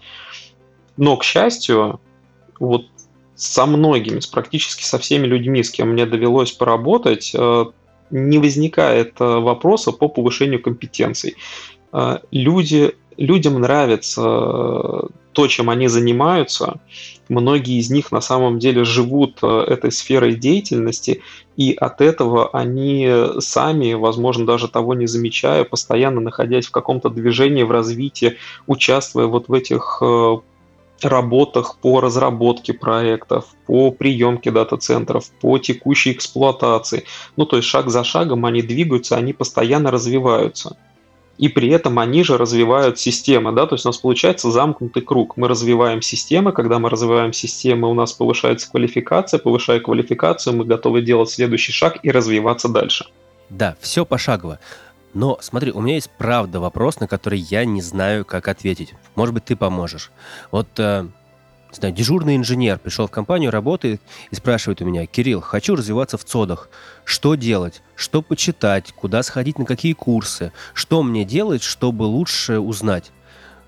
Но, 0.96 1.16
к 1.16 1.24
счастью, 1.24 2.00
вот 2.58 2.86
со 3.36 3.66
многими, 3.66 4.18
с 4.18 4.26
практически 4.26 4.82
со 4.82 4.98
всеми 4.98 5.26
людьми, 5.26 5.62
с 5.62 5.70
кем 5.70 5.90
мне 5.90 6.06
довелось 6.06 6.52
поработать, 6.52 7.32
э, 7.34 7.64
не 8.10 8.38
возникает 8.38 9.20
э, 9.20 9.24
вопроса 9.24 9.92
по 9.92 10.08
повышению 10.08 10.60
компетенций. 10.60 11.36
Э, 11.92 12.18
люди, 12.32 12.96
людям 13.16 13.60
нравится 13.60 15.08
то, 15.38 15.46
чем 15.46 15.70
они 15.70 15.86
занимаются. 15.86 16.80
Многие 17.28 17.78
из 17.78 17.90
них 17.90 18.10
на 18.10 18.20
самом 18.20 18.58
деле 18.58 18.82
живут 18.82 19.40
этой 19.44 19.92
сферой 19.92 20.34
деятельности, 20.34 21.22
и 21.56 21.74
от 21.74 22.00
этого 22.00 22.50
они 22.50 23.08
сами, 23.38 23.92
возможно, 23.92 24.46
даже 24.46 24.66
того 24.66 24.94
не 24.94 25.06
замечая, 25.06 25.62
постоянно 25.62 26.20
находясь 26.20 26.66
в 26.66 26.72
каком-то 26.72 27.08
движении, 27.08 27.62
в 27.62 27.70
развитии, 27.70 28.36
участвуя 28.66 29.26
вот 29.26 29.46
в 29.46 29.52
этих 29.52 30.02
работах 31.02 31.78
по 31.80 32.00
разработке 32.00 32.72
проектов, 32.72 33.44
по 33.68 33.92
приемке 33.92 34.50
дата-центров, 34.50 35.30
по 35.40 35.56
текущей 35.60 36.10
эксплуатации. 36.10 37.04
Ну, 37.36 37.46
то 37.46 37.58
есть 37.58 37.68
шаг 37.68 37.90
за 37.90 38.02
шагом 38.02 38.44
они 38.44 38.62
двигаются, 38.62 39.14
они 39.16 39.32
постоянно 39.32 39.92
развиваются. 39.92 40.76
И 41.38 41.48
при 41.48 41.68
этом 41.70 41.98
они 42.00 42.24
же 42.24 42.36
развивают 42.36 42.98
системы, 42.98 43.52
да, 43.52 43.66
то 43.66 43.76
есть 43.76 43.86
у 43.86 43.88
нас 43.88 43.98
получается 43.98 44.50
замкнутый 44.50 45.02
круг. 45.02 45.36
Мы 45.36 45.48
развиваем 45.48 46.02
системы, 46.02 46.52
когда 46.52 46.80
мы 46.80 46.90
развиваем 46.90 47.32
системы, 47.32 47.88
у 47.88 47.94
нас 47.94 48.12
повышается 48.12 48.68
квалификация, 48.70 49.38
повышая 49.38 49.78
квалификацию, 49.78 50.56
мы 50.56 50.64
готовы 50.64 51.00
делать 51.00 51.30
следующий 51.30 51.72
шаг 51.72 51.98
и 52.02 52.10
развиваться 52.10 52.68
дальше. 52.68 53.06
Да, 53.50 53.76
все 53.80 54.04
пошагово. 54.04 54.58
Но 55.14 55.38
смотри, 55.40 55.72
у 55.72 55.80
меня 55.80 55.94
есть 55.94 56.10
правда 56.18 56.60
вопрос, 56.60 57.00
на 57.00 57.06
который 57.06 57.38
я 57.38 57.64
не 57.64 57.80
знаю, 57.80 58.24
как 58.24 58.48
ответить. 58.48 58.94
Может 59.14 59.34
быть, 59.34 59.44
ты 59.44 59.56
поможешь. 59.56 60.10
Вот, 60.50 60.68
э, 60.78 61.06
знаю, 61.72 61.94
дежурный 61.94 62.36
инженер 62.36 62.78
пришел 62.78 63.06
в 63.06 63.10
компанию, 63.10 63.50
работает 63.50 64.00
и 64.30 64.34
спрашивает 64.34 64.80
у 64.82 64.84
меня, 64.84 65.06
Кирилл, 65.06 65.40
хочу 65.40 65.76
развиваться 65.76 66.18
в 66.18 66.24
ЦОДах. 66.24 66.68
Что 67.04 67.34
делать? 67.34 67.82
Что 67.94 68.22
почитать? 68.22 68.92
Куда 68.92 69.22
сходить? 69.22 69.58
На 69.58 69.64
какие 69.64 69.92
курсы? 69.92 70.52
Что 70.74 71.02
мне 71.02 71.24
делать, 71.24 71.62
чтобы 71.62 72.04
лучше 72.04 72.58
узнать? 72.58 73.12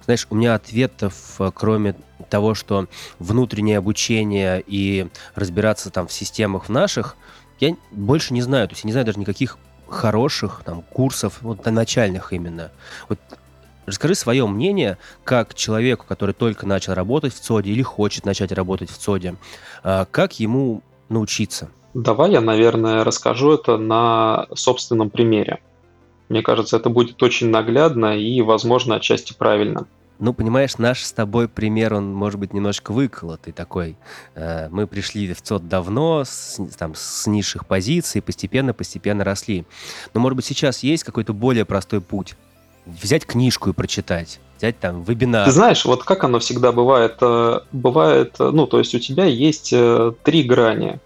Знаешь, 0.04 0.26
у 0.30 0.34
меня 0.34 0.54
ответов, 0.54 1.14
э, 1.38 1.50
кроме 1.54 1.94
того, 2.30 2.54
что 2.54 2.88
внутреннее 3.18 3.78
обучение 3.78 4.62
и 4.66 5.08
разбираться 5.34 5.90
там 5.90 6.08
в 6.08 6.12
системах 6.12 6.66
в 6.66 6.68
наших, 6.70 7.16
я 7.60 7.76
больше 7.90 8.32
не 8.32 8.42
знаю. 8.42 8.66
То 8.68 8.72
есть 8.72 8.84
я 8.84 8.88
не 8.88 8.92
знаю 8.92 9.06
даже 9.06 9.20
никаких 9.20 9.58
хороших 9.88 10.62
там 10.64 10.82
курсов, 10.82 11.38
вот 11.42 11.66
начальных 11.66 12.32
именно. 12.32 12.70
Вот 13.08 13.18
расскажи 13.90 14.14
свое 14.14 14.46
мнение, 14.46 14.98
как 15.24 15.54
человеку, 15.54 16.06
который 16.08 16.32
только 16.32 16.66
начал 16.66 16.94
работать 16.94 17.34
в 17.34 17.40
ЦОДе 17.40 17.70
или 17.70 17.82
хочет 17.82 18.24
начать 18.24 18.52
работать 18.52 18.90
в 18.90 18.96
ЦОДе, 18.96 19.36
а, 19.82 20.06
как 20.10 20.40
ему 20.40 20.82
научиться? 21.08 21.70
Давай 21.94 22.32
я, 22.32 22.40
наверное, 22.40 23.04
расскажу 23.04 23.52
это 23.52 23.76
на 23.76 24.46
собственном 24.54 25.10
примере. 25.10 25.58
Мне 26.28 26.42
кажется, 26.42 26.76
это 26.76 26.88
будет 26.88 27.20
очень 27.22 27.48
наглядно 27.48 28.16
и, 28.16 28.40
возможно, 28.40 28.94
отчасти 28.94 29.34
правильно. 29.34 29.86
Ну, 30.20 30.34
понимаешь, 30.34 30.76
наш 30.76 31.02
с 31.02 31.12
тобой 31.12 31.48
пример, 31.48 31.94
он 31.94 32.14
может 32.14 32.38
быть 32.38 32.52
немножко 32.52 32.92
выколотый 32.92 33.54
такой. 33.54 33.96
Э, 34.34 34.68
мы 34.68 34.86
пришли 34.86 35.32
в 35.32 35.40
ЦОД 35.40 35.66
давно, 35.66 36.24
с, 36.26 36.60
там, 36.78 36.94
с 36.94 37.26
низших 37.26 37.66
позиций, 37.66 38.20
постепенно-постепенно 38.20 39.24
росли. 39.24 39.64
Но, 40.12 40.20
может 40.20 40.36
быть, 40.36 40.44
сейчас 40.44 40.82
есть 40.82 41.04
какой-то 41.04 41.32
более 41.32 41.64
простой 41.64 42.02
путь? 42.02 42.36
Взять 42.86 43.26
книжку 43.26 43.70
и 43.70 43.72
прочитать, 43.72 44.40
взять 44.58 44.78
там 44.78 45.02
вебинар. 45.02 45.44
Ты 45.44 45.52
знаешь, 45.52 45.84
вот 45.84 46.02
как 46.04 46.24
оно 46.24 46.38
всегда 46.38 46.72
бывает, 46.72 47.16
э, 47.20 47.60
бывает, 47.72 48.36
э, 48.38 48.50
ну, 48.50 48.66
то 48.66 48.78
есть 48.78 48.94
у 48.94 48.98
тебя 48.98 49.24
есть 49.24 49.74
три 50.22 50.42
грани. 50.42 50.98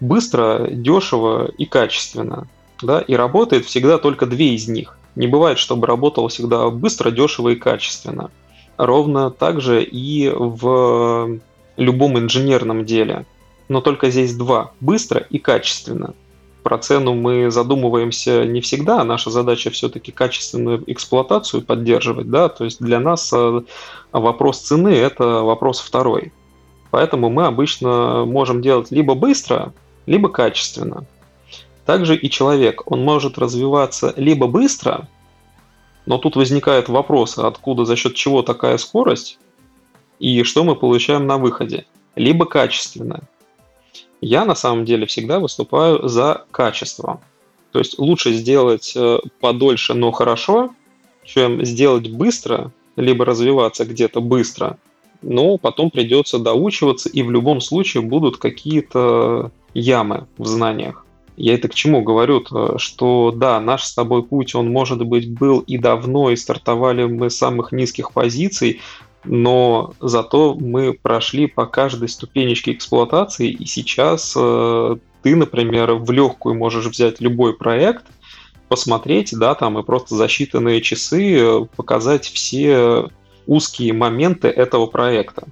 Быстро, 0.00 0.68
дешево 0.70 1.50
и 1.58 1.66
качественно. 1.66 2.46
Да, 2.82 3.00
и 3.00 3.14
работает 3.14 3.66
всегда 3.66 3.98
только 3.98 4.24
две 4.24 4.54
из 4.54 4.66
них. 4.66 4.96
Не 5.14 5.26
бывает, 5.26 5.58
чтобы 5.58 5.86
работало 5.86 6.28
всегда 6.30 6.70
быстро, 6.70 7.10
дешево 7.10 7.50
и 7.50 7.56
качественно. 7.56 8.30
Ровно 8.78 9.30
так 9.30 9.60
же 9.60 9.82
и 9.82 10.30
в 10.34 11.38
любом 11.76 12.18
инженерном 12.18 12.86
деле. 12.86 13.26
Но 13.68 13.80
только 13.80 14.10
здесь 14.10 14.34
два– 14.34 14.72
быстро 14.80 15.26
и 15.28 15.38
качественно. 15.38 16.14
Про 16.62 16.78
цену 16.78 17.14
мы 17.14 17.50
задумываемся 17.50 18.44
не 18.44 18.60
всегда, 18.60 19.02
наша 19.04 19.30
задача 19.30 19.70
все-таки 19.70 20.12
качественную 20.12 20.84
эксплуатацию 20.86 21.62
поддерживать, 21.62 22.30
да, 22.30 22.48
то 22.50 22.64
есть 22.64 22.80
для 22.80 23.00
нас 23.00 23.32
э, 23.32 23.62
вопрос 24.12 24.60
цены– 24.60 24.88
это 24.90 25.24
вопрос 25.42 25.80
второй. 25.80 26.32
Поэтому 26.90 27.30
мы 27.30 27.46
обычно 27.46 28.24
можем 28.26 28.60
делать 28.60 28.90
либо 28.90 29.14
быстро, 29.14 29.72
либо 30.06 30.28
качественно. 30.28 31.06
Также 31.86 32.14
и 32.14 32.28
человек, 32.28 32.90
он 32.90 33.04
может 33.04 33.38
развиваться 33.38 34.12
либо 34.16 34.46
быстро, 34.46 35.08
но 36.04 36.18
тут 36.18 36.36
возникает 36.36 36.88
вопрос, 36.88 37.38
откуда, 37.38 37.84
за 37.84 37.96
счет 37.96 38.14
чего 38.14 38.42
такая 38.42 38.76
скорость, 38.76 39.38
и 40.18 40.42
что 40.42 40.64
мы 40.64 40.76
получаем 40.76 41.26
на 41.26 41.38
выходе, 41.38 41.86
либо 42.16 42.44
качественно. 42.44 43.22
Я 44.20 44.44
на 44.44 44.54
самом 44.54 44.84
деле 44.84 45.06
всегда 45.06 45.40
выступаю 45.40 46.06
за 46.08 46.44
качество. 46.50 47.20
То 47.72 47.78
есть 47.78 47.98
лучше 47.98 48.32
сделать 48.32 48.92
э, 48.96 49.18
подольше, 49.40 49.94
но 49.94 50.10
хорошо, 50.10 50.74
чем 51.24 51.64
сделать 51.64 52.10
быстро, 52.10 52.72
либо 52.96 53.24
развиваться 53.24 53.84
где-то 53.84 54.20
быстро, 54.20 54.78
но 55.22 55.56
потом 55.56 55.90
придется 55.90 56.38
доучиваться, 56.38 57.08
и 57.08 57.22
в 57.22 57.30
любом 57.30 57.60
случае 57.60 58.02
будут 58.02 58.38
какие-то 58.38 59.52
ямы 59.74 60.26
в 60.38 60.46
знаниях. 60.46 61.06
Я 61.36 61.54
это 61.54 61.68
к 61.68 61.74
чему 61.74 62.02
говорю? 62.02 62.40
-то? 62.40 62.78
Что 62.78 63.32
да, 63.34 63.60
наш 63.60 63.84
с 63.84 63.94
тобой 63.94 64.22
путь, 64.22 64.54
он, 64.54 64.70
может 64.70 65.06
быть, 65.06 65.30
был 65.30 65.60
и 65.60 65.78
давно, 65.78 66.30
и 66.30 66.36
стартовали 66.36 67.04
мы 67.04 67.30
с 67.30 67.38
самых 67.38 67.72
низких 67.72 68.12
позиций, 68.12 68.80
но 69.24 69.94
зато 70.00 70.54
мы 70.54 70.92
прошли 70.92 71.46
по 71.46 71.66
каждой 71.66 72.08
ступенечке 72.08 72.72
эксплуатации, 72.72 73.50
и 73.50 73.66
сейчас 73.66 74.34
э, 74.36 74.96
ты, 75.22 75.36
например, 75.36 75.94
в 75.94 76.10
легкую 76.10 76.54
можешь 76.54 76.86
взять 76.86 77.20
любой 77.20 77.54
проект, 77.54 78.04
посмотреть, 78.68 79.32
да, 79.32 79.54
там 79.54 79.78
и 79.78 79.82
просто 79.82 80.14
за 80.14 80.26
считанные 80.26 80.80
часы 80.80 81.36
э, 81.38 81.64
показать 81.76 82.26
все 82.26 83.08
узкие 83.46 83.92
моменты 83.92 84.48
этого 84.48 84.86
проекта. 84.86 85.48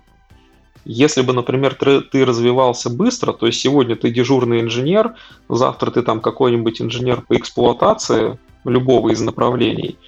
Если 0.84 1.20
бы, 1.20 1.34
например, 1.34 1.74
ты 1.74 2.24
развивался 2.24 2.88
быстро, 2.88 3.34
то 3.34 3.46
есть 3.46 3.60
сегодня 3.60 3.94
ты 3.94 4.10
дежурный 4.10 4.60
инженер, 4.60 5.16
завтра 5.48 5.90
ты 5.90 6.02
там 6.02 6.20
какой-нибудь 6.20 6.80
инженер 6.80 7.22
по 7.22 7.36
эксплуатации 7.36 8.38
любого 8.64 9.10
из 9.10 9.20
направлений, 9.20 9.98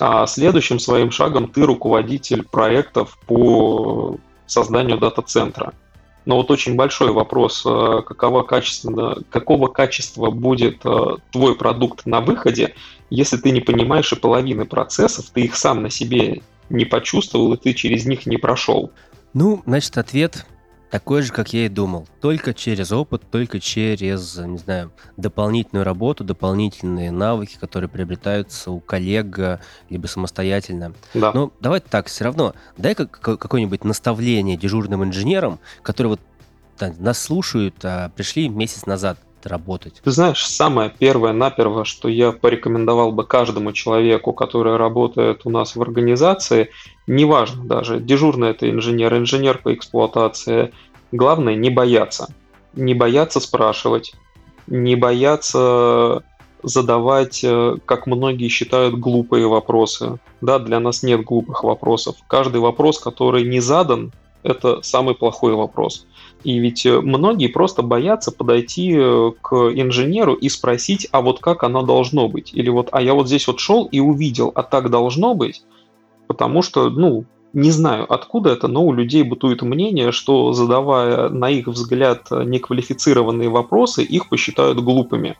а 0.00 0.26
следующим 0.26 0.78
своим 0.78 1.10
шагом 1.10 1.48
ты 1.48 1.62
руководитель 1.62 2.42
проектов 2.42 3.18
по 3.26 4.16
созданию 4.46 4.98
дата-центра. 4.98 5.72
Но 6.24 6.36
вот 6.36 6.50
очень 6.50 6.74
большой 6.74 7.12
вопрос, 7.12 7.62
э, 7.64 8.02
какого, 8.04 8.42
качественно, 8.42 9.16
какого 9.30 9.68
качества 9.68 10.30
будет 10.30 10.84
э, 10.84 11.16
твой 11.30 11.56
продукт 11.56 12.04
на 12.04 12.20
выходе, 12.20 12.74
если 13.10 13.36
ты 13.36 13.52
не 13.52 13.60
понимаешь 13.60 14.12
и 14.12 14.16
половины 14.16 14.64
процессов, 14.64 15.26
ты 15.32 15.42
их 15.42 15.56
сам 15.56 15.82
на 15.82 15.90
себе 15.90 16.42
не 16.68 16.84
почувствовал, 16.84 17.54
и 17.54 17.56
ты 17.56 17.74
через 17.74 18.06
них 18.06 18.26
не 18.26 18.38
прошел. 18.38 18.90
Ну, 19.34 19.62
значит, 19.66 19.96
ответ 19.98 20.46
такой 20.90 21.22
же, 21.22 21.32
как 21.32 21.52
я 21.52 21.66
и 21.66 21.68
думал. 21.68 22.06
Только 22.20 22.54
через 22.54 22.92
опыт, 22.92 23.22
только 23.30 23.60
через, 23.60 24.36
не 24.36 24.58
знаю, 24.58 24.92
дополнительную 25.16 25.84
работу, 25.84 26.24
дополнительные 26.24 27.10
навыки, 27.10 27.56
которые 27.60 27.88
приобретаются 27.88 28.70
у 28.70 28.80
коллег, 28.80 29.60
либо 29.90 30.06
самостоятельно. 30.06 30.92
Да. 31.14 31.32
Но 31.32 31.52
давай 31.60 31.80
так, 31.80 32.06
все 32.06 32.24
равно, 32.24 32.54
дай 32.76 32.94
какое-нибудь 32.94 33.84
наставление 33.84 34.56
дежурным 34.56 35.04
инженерам, 35.04 35.58
которые 35.82 36.10
вот 36.10 36.20
да, 36.78 36.92
нас 36.98 37.18
слушают, 37.18 37.76
а 37.84 38.10
пришли 38.10 38.48
месяц 38.48 38.86
назад 38.86 39.18
работать? 39.44 40.00
Ты 40.02 40.10
знаешь, 40.10 40.44
самое 40.46 40.92
первое, 40.96 41.32
наперво, 41.32 41.84
что 41.84 42.08
я 42.08 42.32
порекомендовал 42.32 43.12
бы 43.12 43.24
каждому 43.24 43.72
человеку, 43.72 44.32
который 44.32 44.76
работает 44.76 45.42
у 45.44 45.50
нас 45.50 45.76
в 45.76 45.82
организации, 45.82 46.70
неважно 47.06 47.64
даже, 47.64 48.00
дежурный 48.00 48.50
это 48.50 48.70
инженер, 48.70 49.16
инженер 49.16 49.58
по 49.62 49.74
эксплуатации, 49.74 50.72
главное 51.12 51.54
не 51.54 51.70
бояться. 51.70 52.28
Не 52.74 52.94
бояться 52.94 53.40
спрашивать, 53.40 54.14
не 54.66 54.96
бояться 54.96 56.22
задавать, 56.62 57.42
э, 57.44 57.76
как 57.84 58.06
многие 58.06 58.48
считают, 58.48 58.98
глупые 58.98 59.46
вопросы. 59.46 60.18
Да, 60.40 60.58
для 60.58 60.80
нас 60.80 61.02
нет 61.02 61.24
глупых 61.24 61.62
вопросов. 61.62 62.16
Каждый 62.26 62.60
вопрос, 62.60 62.98
который 62.98 63.44
не 63.44 63.60
задан, 63.60 64.12
это 64.42 64.82
самый 64.82 65.14
плохой 65.14 65.54
вопрос. 65.54 66.06
И 66.44 66.58
ведь 66.58 66.84
э, 66.86 67.00
многие 67.00 67.48
просто 67.48 67.82
боятся 67.82 68.32
подойти 68.32 68.94
э, 68.96 69.32
к 69.40 69.54
инженеру 69.74 70.34
и 70.34 70.48
спросить, 70.48 71.08
а 71.12 71.20
вот 71.20 71.40
как 71.40 71.62
оно 71.62 71.82
должно 71.82 72.28
быть? 72.28 72.52
Или 72.52 72.68
вот, 72.68 72.88
а 72.92 73.00
я 73.00 73.14
вот 73.14 73.26
здесь 73.26 73.46
вот 73.46 73.60
шел 73.60 73.86
и 73.86 74.00
увидел, 74.00 74.52
а 74.54 74.62
так 74.62 74.90
должно 74.90 75.34
быть? 75.34 75.62
Потому 76.26 76.62
что, 76.62 76.90
ну, 76.90 77.24
Не 77.52 77.70
знаю, 77.70 78.04
откуда 78.12 78.50
это, 78.50 78.68
но 78.68 78.84
у 78.84 78.92
людей 78.92 79.22
бытует 79.22 79.62
мнение, 79.62 80.12
что 80.12 80.52
задавая, 80.52 81.30
на 81.30 81.48
их 81.48 81.68
взгляд, 81.68 82.30
неквалифицированные 82.30 83.48
вопросы, 83.48 84.02
их 84.02 84.28
посчитают 84.28 84.80
глупыми. 84.80 85.38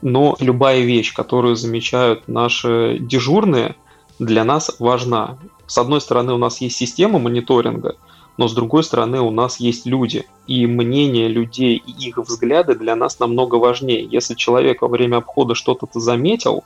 Но 0.00 0.34
любая 0.40 0.80
вещь, 0.80 1.12
которую 1.12 1.56
замечают 1.56 2.26
наши 2.26 2.96
дежурные, 3.00 3.74
для 4.18 4.44
нас 4.44 4.76
важна. 4.78 5.36
С 5.66 5.76
одной 5.76 6.00
стороны, 6.00 6.32
у 6.32 6.38
нас 6.38 6.62
есть 6.62 6.76
система 6.76 7.18
мониторинга, 7.18 7.96
но 8.38 8.48
с 8.48 8.54
другой 8.54 8.82
стороны, 8.82 9.20
у 9.20 9.30
нас 9.30 9.60
есть 9.60 9.84
люди. 9.84 10.24
И 10.46 10.66
мнение 10.66 11.28
людей 11.28 11.82
и 11.86 12.08
их 12.08 12.16
взгляды 12.16 12.76
для 12.76 12.96
нас 12.96 13.20
намного 13.20 13.56
важнее. 13.56 14.08
Если 14.10 14.34
человек 14.34 14.80
во 14.80 14.88
время 14.88 15.18
обхода 15.18 15.54
что-то 15.54 15.86
заметил 16.00 16.64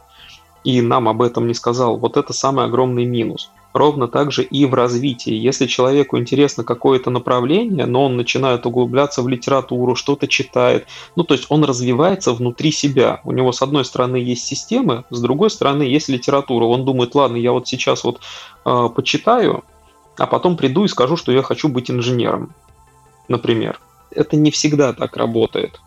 и 0.63 0.81
нам 0.81 1.09
об 1.09 1.23
этом 1.23 1.49
не 1.49 1.55
сказал, 1.55 1.97
вот 1.97 2.17
это 2.17 2.33
самый 2.33 2.67
огромный 2.67 3.05
минус– 3.05 3.51
ровно 3.73 4.09
так 4.09 4.33
же 4.33 4.43
и 4.43 4.65
в 4.67 4.75
развитии. 4.75 5.33
Если 5.33 5.67
человеку 5.67 6.19
интересно 6.19 6.65
какое-то 6.65 7.11
направление, 7.11 7.87
но 7.87 8.05
он 8.05 8.17
начинает 8.17 8.67
углубляться 8.67 9.23
в 9.23 9.29
литературу, 9.29 9.95
что-то 9.95 10.29
читает, 10.29 10.87
ну 11.17 11.25
то 11.25 11.35
есть 11.35 11.47
он 11.49 11.65
развивается 11.65 12.33
внутри 12.33 12.73
себя. 12.73 13.21
У 13.25 13.33
него 13.33 13.53
с 13.53 13.63
одной 13.63 13.85
стороны 13.85 14.17
есть 14.17 14.45
системы, 14.45 15.05
с 15.11 15.21
другой 15.21 15.51
стороны 15.51 15.83
есть 15.83 16.09
литература. 16.09 16.65
Он 16.65 16.85
думает, 16.85 17.15
ладно, 17.15 17.37
я 17.37 17.53
вот 17.53 17.69
сейчас 17.69 18.05
вот 18.05 18.21
э, 18.65 18.89
почитаю, 18.95 19.65
а 20.17 20.27
потом 20.27 20.57
приду 20.57 20.85
и 20.85 20.89
скажу, 20.89 21.17
что 21.17 21.33
я 21.33 21.43
хочу 21.43 21.69
быть 21.69 21.91
инженером, 21.91 22.55
например. 23.29 23.81
Это 24.11 24.37
не 24.37 24.51
всегда 24.51 24.93
так 24.93 25.17
работает 25.17 25.81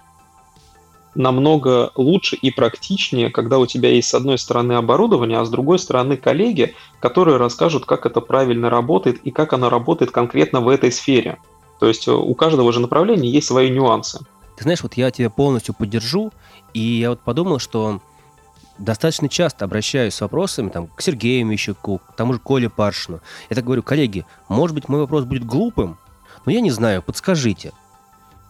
намного 1.16 1.92
лучше 1.96 2.36
и 2.36 2.52
практичнее, 2.52 3.30
когда 3.30 3.58
у 3.58 3.66
тебя 3.66 3.90
есть 3.90 4.10
с 4.10 4.14
одной 4.14 4.38
стороны 4.38 4.74
оборудование, 4.74 5.40
а 5.40 5.46
с 5.46 5.50
другой 5.50 5.80
стороны 5.80 6.18
коллеги, 6.18 6.76
которые 7.00 7.38
расскажут, 7.38 7.86
как 7.86 8.06
это 8.06 8.22
правильно 8.22 8.70
работает 8.70 9.18
и 9.24 9.32
как 9.32 9.54
оно 9.54 9.70
работает 9.70 10.12
конкретно 10.12 10.62
в 10.62 10.68
этой 10.70 10.92
сфере. 10.92 11.40
То 11.80 11.88
есть 11.88 12.08
э, 12.08 12.12
у 12.12 12.34
каждого 12.36 12.72
же 12.72 12.80
направления 12.80 13.30
есть 13.30 13.48
свои 13.48 13.70
нюансы. 13.70 14.20
Ты 14.58 14.64
знаешь, 14.64 14.84
вот 14.84 14.94
я 14.96 15.12
тебя 15.12 15.30
полностью 15.30 15.74
поддержу, 15.74 16.32
и 16.74 16.80
я 16.80 17.10
вот 17.10 17.22
подумал, 17.22 17.60
что 17.60 18.00
достаточно 18.78 19.30
часто 19.30 19.66
обращаюсь 19.66 20.14
с 20.14 20.22
вопросами 20.22 20.70
там, 20.70 20.88
к 20.88 21.02
Сергею 21.02 21.46
Мещуку, 21.46 22.00
к 22.00 22.14
тому 22.16 22.34
же 22.34 22.40
Коле 22.40 22.70
Паршину. 22.70 23.22
Я 23.50 23.56
так 23.56 23.66
говорю, 23.66 23.84
коллеги, 23.84 24.26
может 24.48 24.76
быть, 24.76 24.88
мой 24.90 25.00
вопрос 25.00 25.26
будет 25.26 25.46
глупым, 25.46 25.98
но 26.46 26.52
я 26.52 26.62
не 26.62 26.72
знаю, 26.72 27.02
подскажите– 27.02 27.72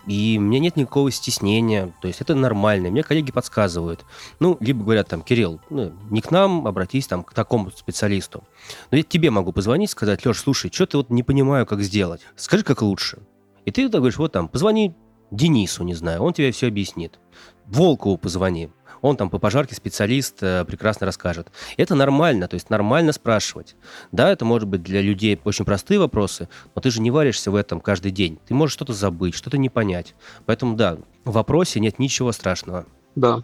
и 0.08 0.38
у 0.38 0.41
меня 0.41 0.60
нет 0.60 0.76
никакого 0.76 1.12
стеснения, 1.12 1.94
то 2.02 2.08
есть 2.08 2.22
это 2.22 2.36
нормально. 2.36 2.89
Мне 2.89 3.04
коллеги 3.04 3.32
подсказывают. 3.32 4.06
Ну, 4.39 4.58
либо 4.60 4.84
говорят 4.84 5.08
там, 5.08 5.22
Кирилл, 5.22 5.60
ну, 5.70 5.94
не 6.10 6.22
к 6.22 6.32
нам, 6.32 6.68
обратись 6.68 7.08
там 7.08 7.24
к 7.24 7.34
такому 7.34 7.72
специалисту. 7.72 8.44
Но 8.91 8.98
я 8.98 9.04
тебе 9.04 9.32
могу 9.32 9.52
позвонить, 9.52 9.89
сказать, 9.89 10.26
Леш, 10.26 10.39
слушай, 10.39 10.72
что 10.72 10.86
ты 10.86 10.98
вот 10.98 11.10
не 11.10 11.24
понимаю, 11.24 11.65
как 11.65 11.82
сделать. 11.82 12.22
Скажи, 12.36 12.63
как 12.63 12.82
лучше. 12.82 13.20
И 13.65 13.72
ты 13.72 13.89
говоришь, 13.89 14.18
вот 14.18 14.32
там, 14.32 14.48
позвони 14.48 14.96
Денису, 15.32 15.84
не 15.84 15.96
знаю, 15.96 16.22
он 16.22 16.34
тебе 16.34 16.52
все 16.52 16.68
объяснит. 16.68 17.20
Волкову 17.65 18.18
позвони 18.18 18.70
он 19.06 19.18
там 19.18 19.30
по 19.30 19.38
пожарке 19.38 19.76
специалист 19.76 20.41
э, 20.41 20.65
прекрасно 20.65 21.06
расскажет. 21.06 21.50
Это 21.78 21.94
нормально, 21.94 22.48
то 22.48 22.56
есть 22.56 22.70
нормально 22.70 23.12
спрашивать. 23.12 23.76
Да, 24.12 24.32
это 24.32 24.46
может 24.46 24.68
быть 24.68 24.82
для 24.82 25.02
людей 25.02 25.39
очень 25.44 25.63
простые 25.63 26.00
вопросы, 26.00 26.50
но 26.74 26.82
ты 26.82 26.89
же 26.89 27.02
не 27.02 27.12
варишься 27.12 27.52
в 27.52 27.56
этом 27.56 27.82
каждый 27.82 28.12
день. 28.12 28.39
Ты 28.48 28.56
можешь 28.56 28.74
что-то 28.74 28.94
забыть, 28.94 29.36
что-то 29.36 29.58
не 29.58 29.70
понять. 29.70 30.15
Поэтому 30.46 30.76
да, 30.76 30.98
в 31.24 31.34
вопросе 31.34 31.80
нет 31.80 32.00
ничего 32.00 32.32
страшного. 32.32 32.86
Да. 33.15 33.44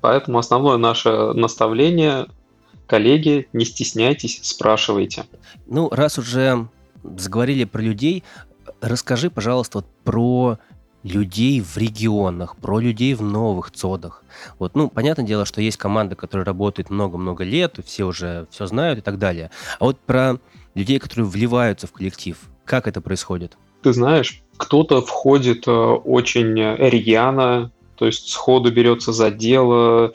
Поэтому 0.00 0.38
основное 0.38 0.76
наше 0.76 1.32
наставление 1.34 2.26
коллеги, 2.86 3.48
не 3.52 3.64
стесняйтесь, 3.64 4.40
спрашивайте. 4.42 5.24
Ну, 5.66 5.88
раз 5.90 6.18
уже 6.18 6.68
заговорили 7.02 7.64
про 7.64 7.82
людей, 7.82 8.24
расскажи, 8.80 9.30
пожалуйста, 9.30 9.78
вот 9.78 9.86
про 10.04 10.58
людей 11.02 11.60
в 11.60 11.76
регионах, 11.76 12.56
про 12.56 12.78
людей 12.78 13.14
в 13.14 13.22
новых 13.22 13.70
цодах. 13.70 14.22
Вот, 14.58 14.74
ну, 14.74 14.88
понятное 14.88 15.24
дело, 15.26 15.44
что 15.44 15.60
есть 15.60 15.76
команда, 15.76 16.14
которая 16.14 16.44
работает 16.44 16.90
много-много 16.90 17.44
лет, 17.44 17.78
все 17.84 18.04
уже 18.04 18.46
все 18.50 18.66
знают 18.66 18.98
и 18.98 19.02
так 19.02 19.18
далее. 19.18 19.50
А 19.78 19.84
вот 19.86 19.98
про 19.98 20.38
людей, 20.74 20.98
которые 20.98 21.26
вливаются 21.26 21.86
в 21.86 21.92
коллектив, 21.92 22.38
как 22.64 22.86
это 22.86 23.00
происходит? 23.00 23.56
Ты 23.82 23.92
знаешь, 23.92 24.42
кто-то 24.56 25.00
входит 25.00 25.66
э, 25.66 25.70
очень 25.70 26.54
рьяно, 26.54 27.72
то 27.96 28.06
есть 28.06 28.28
сходу 28.28 28.70
берется 28.70 29.12
за 29.12 29.30
дело, 29.30 29.80
Э, 29.80 30.12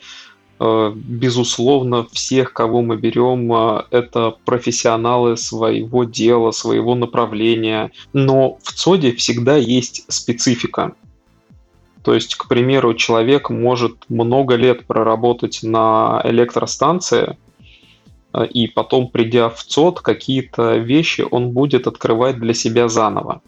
безусловно, 0.58 2.06
всех, 2.12 2.52
кого 2.52 2.80
мы 2.82 2.96
берем, 2.96 3.52
э, 3.52 3.84
это 3.90 4.36
профессионалы 4.44 5.36
своего 5.36 6.04
дела, 6.04 6.50
своего 6.50 6.94
направления. 6.94 7.90
Но 8.12 8.58
в 8.62 8.72
ЦОДе 8.72 9.12
всегда 9.12 9.56
есть 9.56 10.04
специфика. 10.08 10.94
То 12.02 12.14
есть, 12.14 12.36
к 12.36 12.48
примеру, 12.48 12.94
человек 12.94 13.50
может 13.50 13.96
много 14.08 14.54
лет 14.54 14.86
проработать 14.86 15.60
на 15.62 16.22
электростанции, 16.24 17.36
э, 18.32 18.46
и 18.46 18.66
потом, 18.66 19.08
придя 19.08 19.50
в 19.50 19.62
ЦОД, 19.62 20.00
какие-то 20.00 20.76
вещи 20.76 21.26
он 21.30 21.50
будет 21.50 21.86
открывать 21.86 22.38
для 22.38 22.54
себя 22.54 22.88
заново. 22.88 23.42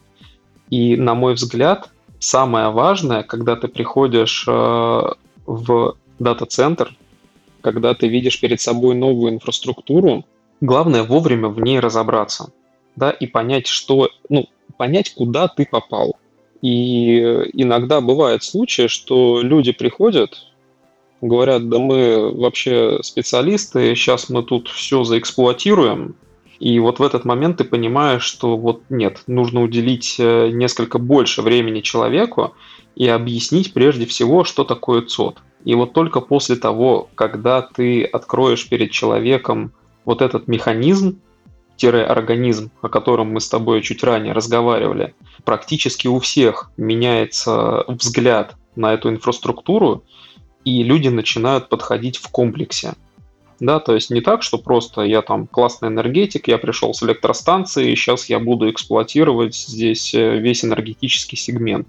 И, 0.68 0.96
на 0.96 1.14
мой 1.14 1.34
взгляд, 1.34 1.88
самое 2.18 2.68
важное, 2.68 3.22
когда 3.22 3.56
ты 3.56 3.68
приходишь 3.68 4.44
в 4.46 5.94
дата-центр, 6.18 6.94
когда 7.60 7.94
ты 7.94 8.08
видишь 8.08 8.40
перед 8.40 8.60
собой 8.60 8.94
новую 8.94 9.32
инфраструктуру, 9.32 10.24
главное 10.60 11.02
вовремя 11.02 11.48
в 11.48 11.60
ней 11.60 11.80
разобраться, 11.80 12.52
да, 12.96 13.10
и 13.10 13.26
понять, 13.26 13.66
что, 13.66 14.08
ну, 14.28 14.48
понять, 14.76 15.14
куда 15.14 15.48
ты 15.48 15.66
попал. 15.66 16.16
И 16.62 17.18
иногда 17.52 18.00
бывают 18.00 18.42
случаи, 18.42 18.88
что 18.88 19.42
люди 19.42 19.72
приходят, 19.72 20.46
говорят, 21.20 21.68
да 21.68 21.78
мы 21.78 22.32
вообще 22.32 22.98
специалисты, 23.02 23.94
сейчас 23.94 24.28
мы 24.28 24.42
тут 24.42 24.68
все 24.68 25.04
заэксплуатируем, 25.04 26.16
и 26.58 26.78
вот 26.80 26.98
в 26.98 27.02
этот 27.02 27.24
момент 27.24 27.58
ты 27.58 27.64
понимаешь, 27.64 28.24
что 28.24 28.56
вот 28.56 28.82
нет, 28.88 29.22
нужно 29.26 29.62
уделить 29.62 30.16
э, 30.18 30.48
несколько 30.48 30.98
больше 30.98 31.42
времени 31.42 31.80
человеку 31.80 32.54
и 32.96 33.06
объяснить 33.06 33.72
прежде 33.72 34.06
всего, 34.06 34.42
что 34.42 34.64
такое 34.64 35.02
ЦОД. 35.02 35.38
И 35.64 35.74
вот 35.74 35.92
только 35.92 36.20
после 36.20 36.56
того, 36.56 37.08
когда 37.14 37.62
ты 37.62 38.04
откроешь 38.04 38.68
перед 38.68 38.90
человеком 38.90 39.72
вот 40.04 40.22
этот 40.22 40.48
механизм, 40.48 41.20
организм, 41.80 42.70
о 42.82 42.88
котором 42.88 43.32
мы 43.32 43.40
с 43.40 43.48
тобой 43.48 43.82
чуть 43.82 44.02
ранее 44.02 44.32
разговаривали, 44.32 45.14
практически 45.44 46.08
у 46.08 46.18
всех 46.18 46.72
меняется 46.76 47.84
взгляд 47.86 48.56
на 48.74 48.94
эту 48.94 49.10
инфраструктуру, 49.10 50.02
и 50.64 50.82
люди 50.82 51.08
начинают 51.08 51.68
подходить 51.68 52.16
в 52.16 52.28
комплексе. 52.30 52.94
Да, 53.60 53.80
то 53.80 53.94
есть 53.94 54.10
не 54.10 54.20
так, 54.20 54.42
что 54.42 54.58
просто 54.58 55.02
я 55.02 55.20
там 55.20 55.48
классный 55.48 55.88
энергетик, 55.88 56.46
я 56.46 56.58
пришел 56.58 56.94
с 56.94 57.02
электростанции, 57.02 57.90
и 57.90 57.96
сейчас 57.96 58.28
я 58.28 58.38
буду 58.38 58.70
эксплуатировать 58.70 59.56
здесь 59.56 60.14
э, 60.14 60.38
весь 60.38 60.64
энергетический 60.64 61.36
сегмент. 61.36 61.88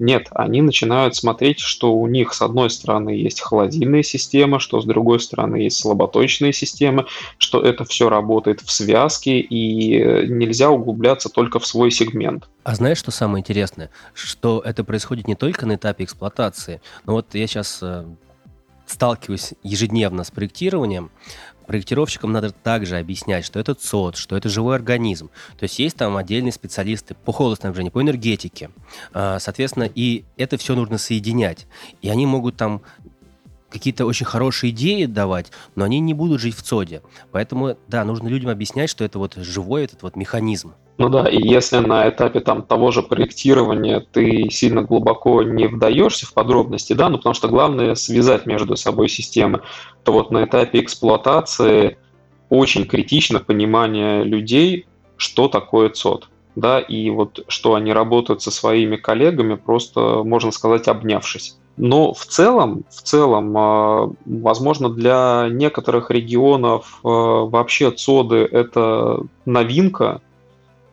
Нет, 0.00 0.28
они 0.30 0.62
начинают 0.62 1.14
смотреть, 1.14 1.60
что 1.60 1.92
у 1.92 2.06
них 2.06 2.32
с 2.32 2.40
одной 2.40 2.70
стороны 2.70 3.10
есть 3.10 3.42
холодильная 3.42 4.02
система, 4.02 4.58
что 4.58 4.80
с 4.80 4.86
другой 4.86 5.20
стороны 5.20 5.56
есть 5.56 5.78
слаботочные 5.78 6.54
системы, 6.54 7.04
что 7.36 7.60
это 7.60 7.84
все 7.84 8.08
работает 8.08 8.62
в 8.62 8.70
связке 8.72 9.40
и 9.40 10.26
нельзя 10.26 10.70
углубляться 10.70 11.28
только 11.28 11.58
в 11.58 11.66
свой 11.66 11.90
сегмент. 11.90 12.48
А 12.64 12.74
знаешь, 12.74 12.96
что 12.96 13.10
самое 13.10 13.42
интересное? 13.42 13.90
Что 14.14 14.62
это 14.64 14.84
происходит 14.84 15.28
не 15.28 15.34
только 15.34 15.66
на 15.66 15.74
этапе 15.74 16.04
эксплуатации, 16.04 16.80
но 17.04 17.12
вот 17.12 17.34
я 17.34 17.46
сейчас 17.46 17.80
э, 17.82 18.06
сталкиваюсь 18.86 19.52
ежедневно 19.62 20.24
с 20.24 20.30
проектированием, 20.30 21.10
проектировщикам 21.70 22.32
надо 22.32 22.50
также 22.50 22.98
объяснять, 22.98 23.44
что 23.44 23.60
это 23.60 23.74
ЦОД, 23.74 24.16
что 24.16 24.36
это 24.36 24.48
живой 24.48 24.74
организм. 24.74 25.30
То 25.56 25.62
есть 25.62 25.78
есть 25.78 25.96
там 25.96 26.16
отдельные 26.16 26.50
специалисты 26.50 27.14
по 27.14 27.30
холодоснабжению, 27.30 27.92
по 27.92 28.02
энергетике. 28.02 28.70
А, 29.12 29.38
соответственно, 29.38 29.88
и 29.94 30.24
это 30.36 30.56
все 30.56 30.74
нужно 30.74 30.98
соединять. 30.98 31.68
И 32.02 32.08
они 32.08 32.26
могут 32.26 32.56
там 32.56 32.82
какие-то 33.68 34.04
очень 34.04 34.26
хорошие 34.26 34.70
идеи 34.70 35.04
давать, 35.04 35.52
но 35.76 35.84
они 35.84 36.00
не 36.00 36.12
будут 36.12 36.40
жить 36.40 36.56
в 36.56 36.62
ЦОДе. 36.62 37.02
Поэтому, 37.30 37.76
да, 37.86 38.04
нужно 38.04 38.26
людям 38.26 38.50
объяснять, 38.50 38.90
что 38.90 39.04
это 39.04 39.20
вот 39.20 39.36
живой 39.36 39.84
этот 39.84 40.02
вот 40.02 40.16
механизм. 40.16 40.74
Ну 41.00 41.08
да, 41.08 41.26
и 41.26 41.40
если 41.42 41.78
на 41.78 42.06
этапе 42.10 42.40
там 42.40 42.60
того 42.60 42.90
же 42.90 43.02
проектирования 43.02 44.00
ты 44.00 44.50
сильно 44.50 44.82
глубоко 44.82 45.42
не 45.42 45.66
вдаешься 45.66 46.26
в 46.26 46.34
подробности, 46.34 46.92
да, 46.92 47.08
ну 47.08 47.16
потому 47.16 47.32
что 47.32 47.48
главное 47.48 47.94
связать 47.94 48.44
между 48.44 48.76
собой 48.76 49.08
системы, 49.08 49.62
то 50.04 50.12
вот 50.12 50.30
на 50.30 50.44
этапе 50.44 50.80
эксплуатации 50.80 51.96
очень 52.50 52.84
критично 52.84 53.38
понимание 53.38 54.24
людей, 54.24 54.86
что 55.16 55.48
такое 55.48 55.88
ЦОД, 55.88 56.28
да, 56.54 56.78
и 56.78 57.08
вот 57.08 57.46
что 57.48 57.76
они 57.76 57.94
работают 57.94 58.42
со 58.42 58.50
своими 58.50 58.96
коллегами, 58.96 59.54
просто, 59.54 60.22
можно 60.22 60.50
сказать, 60.50 60.86
обнявшись 60.86 61.56
Но 61.78 62.12
в 62.12 62.26
целом, 62.26 62.84
в 62.90 63.00
целом, 63.00 63.56
а, 63.56 64.12
возможно, 64.26 64.90
для 64.90 65.48
некоторых 65.50 66.10
регионов 66.10 67.00
а, 67.02 67.46
вообще 67.46 67.90
ЦОДы– 67.90 68.36
это 68.52 69.22
новинка. 69.46 70.20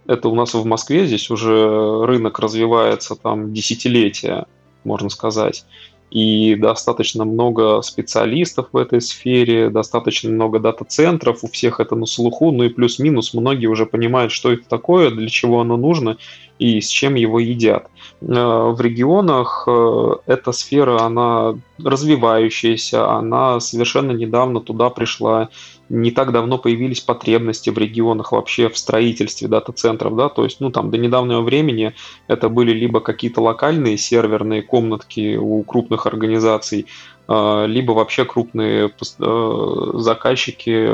Это 0.07 0.29
у 0.29 0.35
нас 0.35 0.53
в 0.53 0.65
Москве 0.65 1.05
здесь 1.05 1.29
уже 1.29 2.05
рынок 2.05 2.39
развивается 2.39 3.15
там 3.15 3.53
десятилетия, 3.53 4.45
можно 4.83 5.09
сказать. 5.09 5.65
И 6.09 6.55
достаточно 6.55 7.25
много 7.25 7.81
специалистов 7.81 8.69
в 8.71 8.77
этой 8.77 9.01
сфере, 9.01 9.69
достаточно 9.69 10.29
много 10.29 10.59
дата-центров, 10.59 11.43
у 11.43 11.47
всех 11.49 11.81
это 11.81 11.95
на 11.95 12.05
слуху, 12.05 12.51
ну 12.51 12.63
и 12.63 12.69
плюс-минус 12.69 13.33
многие 13.33 13.67
уже 13.67 13.85
понимают, 13.85 14.31
что 14.31 14.53
это 14.53 14.63
такое, 14.69 15.11
для 15.11 15.27
чего 15.27 15.59
оно 15.59 15.75
нужно 15.75 16.17
и 16.59 16.81
с 16.81 16.87
чем 16.89 17.15
его 17.15 17.39
едят. 17.39 17.87
Э, 18.21 18.71
в 18.71 18.81
регионах 18.81 19.65
э, 19.67 20.15
эта 20.25 20.51
сфера, 20.51 21.01
она 21.01 21.55
развивающаяся, 21.83 23.11
она 23.11 23.59
совершенно 23.59 24.11
недавно 24.11 24.59
туда 24.59 24.89
пришла, 24.89 25.49
не 25.89 26.11
так 26.11 26.31
давно 26.31 26.57
появились 26.57 26.99
потребности 26.99 27.69
в 27.69 27.77
регионах 27.77 28.31
вообще 28.31 28.69
в 28.69 28.77
строительстве 28.77 29.47
дата-центров, 29.47 30.15
да, 30.15 30.29
то 30.29 30.43
есть, 30.43 30.59
ну, 30.59 30.71
там, 30.71 30.91
до 30.91 30.97
недавнего 30.97 31.41
времени 31.41 31.93
это 32.27 32.49
были 32.49 32.71
либо 32.71 32.99
какие-то 32.99 33.41
локальные 33.41 33.97
серверные 33.97 34.63
комнатки 34.63 35.37
у 35.37 35.63
крупных 35.63 36.05
организаций, 36.05 36.87
э, 37.27 37.65
либо 37.67 37.91
вообще 37.91 38.25
крупные 38.25 38.91
заказчики 39.19 40.89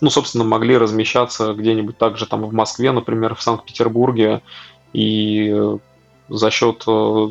ну, 0.00 0.10
собственно, 0.10 0.44
могли 0.44 0.76
размещаться 0.76 1.52
где-нибудь 1.52 1.98
также 1.98 2.26
там 2.26 2.44
в 2.44 2.52
Москве, 2.52 2.92
например, 2.92 3.34
в 3.34 3.42
Санкт-Петербурге, 3.42 4.40
и 4.92 5.54
за 6.28 6.50
счет 6.50 6.84
э, 6.86 7.28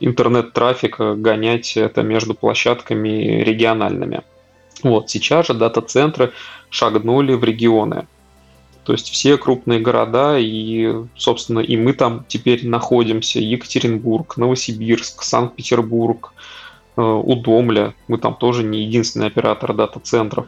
интернет-трафика 0.00 1.14
гонять 1.14 1.76
это 1.76 2.02
между 2.02 2.34
площадками 2.34 3.42
региональными. 3.42 4.22
Вот, 4.82 5.10
сейчас 5.10 5.46
же 5.46 5.54
дата-центры 5.54 6.32
шагнули 6.70 7.34
в 7.34 7.44
регионы. 7.44 8.06
То 8.84 8.92
есть 8.92 9.10
все 9.10 9.36
крупные 9.36 9.80
города, 9.80 10.38
и, 10.38 10.94
собственно, 11.16 11.58
и 11.58 11.76
мы 11.76 11.92
там 11.92 12.24
теперь 12.28 12.68
находимся. 12.68 13.40
Екатеринбург, 13.40 14.36
Новосибирск, 14.36 15.22
Санкт-Петербург, 15.22 16.32
э, 16.96 17.02
Удомля. 17.02 17.94
Мы 18.06 18.18
там 18.18 18.36
тоже 18.36 18.62
не 18.62 18.84
единственный 18.84 19.26
оператор 19.26 19.74
дата-центров. 19.74 20.46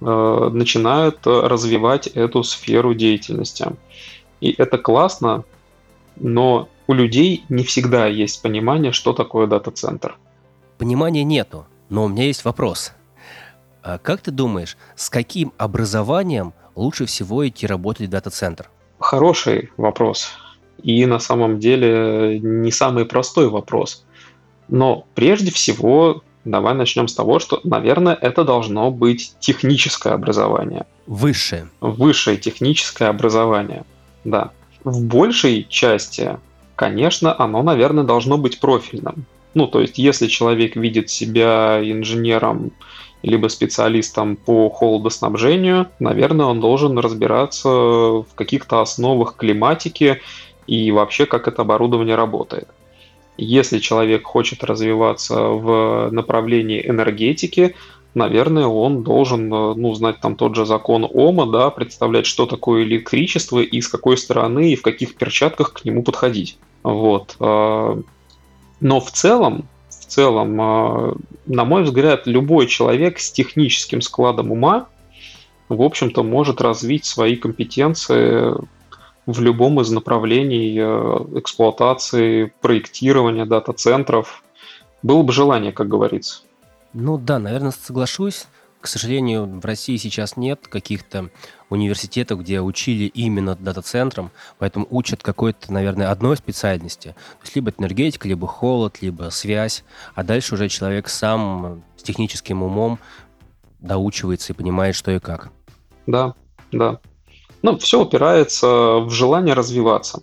Э, 0.00 0.50
начинают 0.52 1.26
развивать 1.26 2.06
эту 2.06 2.44
сферу 2.44 2.94
деятельности. 2.94 3.66
И 4.40 4.54
это 4.56 4.78
классно, 4.78 5.44
но 6.16 6.68
у 6.86 6.92
людей 6.92 7.44
не 7.48 7.64
всегда 7.64 8.06
есть 8.06 8.40
понимание, 8.40 8.92
что 8.92 9.12
такое 9.12 9.48
дата-центр. 9.48 10.16
Понимания 10.78 11.24
нету, 11.24 11.66
но 11.88 12.04
у 12.04 12.08
меня 12.08 12.24
есть 12.24 12.44
вопрос. 12.44 12.92
А 13.82 13.98
как 13.98 14.20
ты 14.20 14.30
думаешь, 14.30 14.76
с 14.94 15.10
каким 15.10 15.52
образованием 15.58 16.52
лучше 16.76 17.06
всего 17.06 17.46
идти 17.48 17.66
работать 17.66 18.06
в 18.06 18.10
дата-центр? 18.10 18.70
Хороший 19.00 19.70
вопрос. 19.76 20.30
И 20.80 21.04
на 21.06 21.18
самом 21.18 21.58
деле 21.58 22.38
не 22.38 22.70
самый 22.70 23.04
простой 23.04 23.48
вопрос. 23.48 24.04
Но 24.68 25.06
прежде 25.14 25.50
всего, 25.50 26.22
давай 26.50 26.74
начнем 26.74 27.08
с 27.08 27.14
того, 27.14 27.38
что, 27.38 27.60
наверное, 27.64 28.14
это 28.14 28.44
должно 28.44 28.90
быть 28.90 29.34
техническое 29.40 30.14
образование. 30.14 30.86
Высшее. 31.06 31.68
Высшее 31.80 32.36
техническое 32.36 33.08
образование, 33.08 33.84
да. 34.24 34.50
В 34.84 35.04
большей 35.04 35.66
части, 35.68 36.38
конечно, 36.76 37.34
оно, 37.38 37.62
наверное, 37.62 38.04
должно 38.04 38.38
быть 38.38 38.60
профильным. 38.60 39.26
Ну, 39.54 39.66
то 39.66 39.80
есть, 39.80 39.98
если 39.98 40.26
человек 40.26 40.76
видит 40.76 41.10
себя 41.10 41.80
инженером 41.82 42.72
либо 43.22 43.48
специалистом 43.48 44.36
по 44.36 44.68
холодоснабжению, 44.70 45.88
наверное, 45.98 46.46
он 46.46 46.60
должен 46.60 46.98
разбираться 46.98 47.68
в 47.68 48.28
каких-то 48.36 48.80
основах 48.80 49.34
климатики 49.36 50.20
и 50.66 50.92
вообще, 50.92 51.26
как 51.26 51.48
это 51.48 51.62
оборудование 51.62 52.14
работает. 52.14 52.68
Если 53.38 53.78
человек 53.78 54.26
хочет 54.26 54.64
развиваться 54.64 55.40
в 55.40 56.10
направлении 56.10 56.84
энергетики, 56.84 57.76
наверное, 58.14 58.66
он 58.66 59.04
должен 59.04 59.52
э, 59.52 59.74
ну, 59.74 59.94
знать 59.94 60.18
там 60.20 60.34
тот 60.34 60.56
же 60.56 60.66
закон 60.66 61.08
Ома, 61.08 61.46
да, 61.46 61.70
представлять, 61.70 62.26
что 62.26 62.46
такое 62.46 62.82
электричество 62.82 63.60
и 63.60 63.80
с 63.80 63.86
какой 63.86 64.18
стороны 64.18 64.72
и 64.72 64.76
в 64.76 64.82
каких 64.82 65.14
перчатках 65.14 65.72
к 65.72 65.84
нему 65.84 66.02
подходить. 66.02 66.58
Вот. 66.82 67.36
Э, 67.38 68.02
но 68.80 69.00
в 69.00 69.10
целом, 69.12 69.68
в 69.88 70.06
целом, 70.06 70.60
э, 70.60 71.14
на 71.46 71.64
мой 71.64 71.84
взгляд, 71.84 72.26
любой 72.26 72.66
человек 72.66 73.20
с 73.20 73.30
техническим 73.30 74.00
складом 74.00 74.50
ума, 74.50 74.88
в 75.68 75.80
общем-то, 75.80 76.24
может 76.24 76.60
развить 76.60 77.04
свои 77.04 77.36
компетенции 77.36 78.52
в 79.28 79.40
любом 79.42 79.78
из 79.80 79.90
направлений 79.90 80.78
эксплуатации, 81.38 82.50
проектирования 82.62 83.44
дата-центров. 83.44 84.42
Было 85.02 85.22
бы 85.22 85.32
желание, 85.32 85.70
как 85.70 85.86
говорится. 85.86 86.40
Ну 86.94 87.18
да, 87.18 87.38
наверное, 87.38 87.70
соглашусь. 87.70 88.46
К 88.80 88.86
сожалению, 88.86 89.44
в 89.60 89.64
России 89.64 89.96
сейчас 89.96 90.38
нет 90.38 90.66
каких-то 90.66 91.28
университетов, 91.68 92.40
где 92.40 92.62
учили 92.62 93.04
именно 93.04 93.54
дата-центрам, 93.54 94.30
поэтому 94.58 94.86
учат 94.88 95.22
какой-то, 95.22 95.72
наверное, 95.72 96.10
одной 96.10 96.36
специальности. 96.38 97.08
То 97.08 97.44
есть 97.44 97.54
либо 97.54 97.70
энергетика, 97.76 98.26
либо 98.28 98.46
холод, 98.46 99.02
либо 99.02 99.28
связь, 99.30 99.84
а 100.14 100.24
дальше 100.24 100.54
уже 100.54 100.70
человек 100.70 101.08
сам 101.08 101.82
с 101.96 102.02
техническим 102.02 102.62
умом 102.62 102.98
доучивается 103.80 104.54
и 104.54 104.56
понимает, 104.56 104.94
что 104.94 105.10
и 105.10 105.18
как. 105.18 105.50
Да, 106.06 106.34
да. 106.72 106.98
Ну, 107.62 107.76
все 107.78 108.00
упирается 108.00 108.98
в 108.98 109.10
желание 109.10 109.54
развиваться 109.54 110.20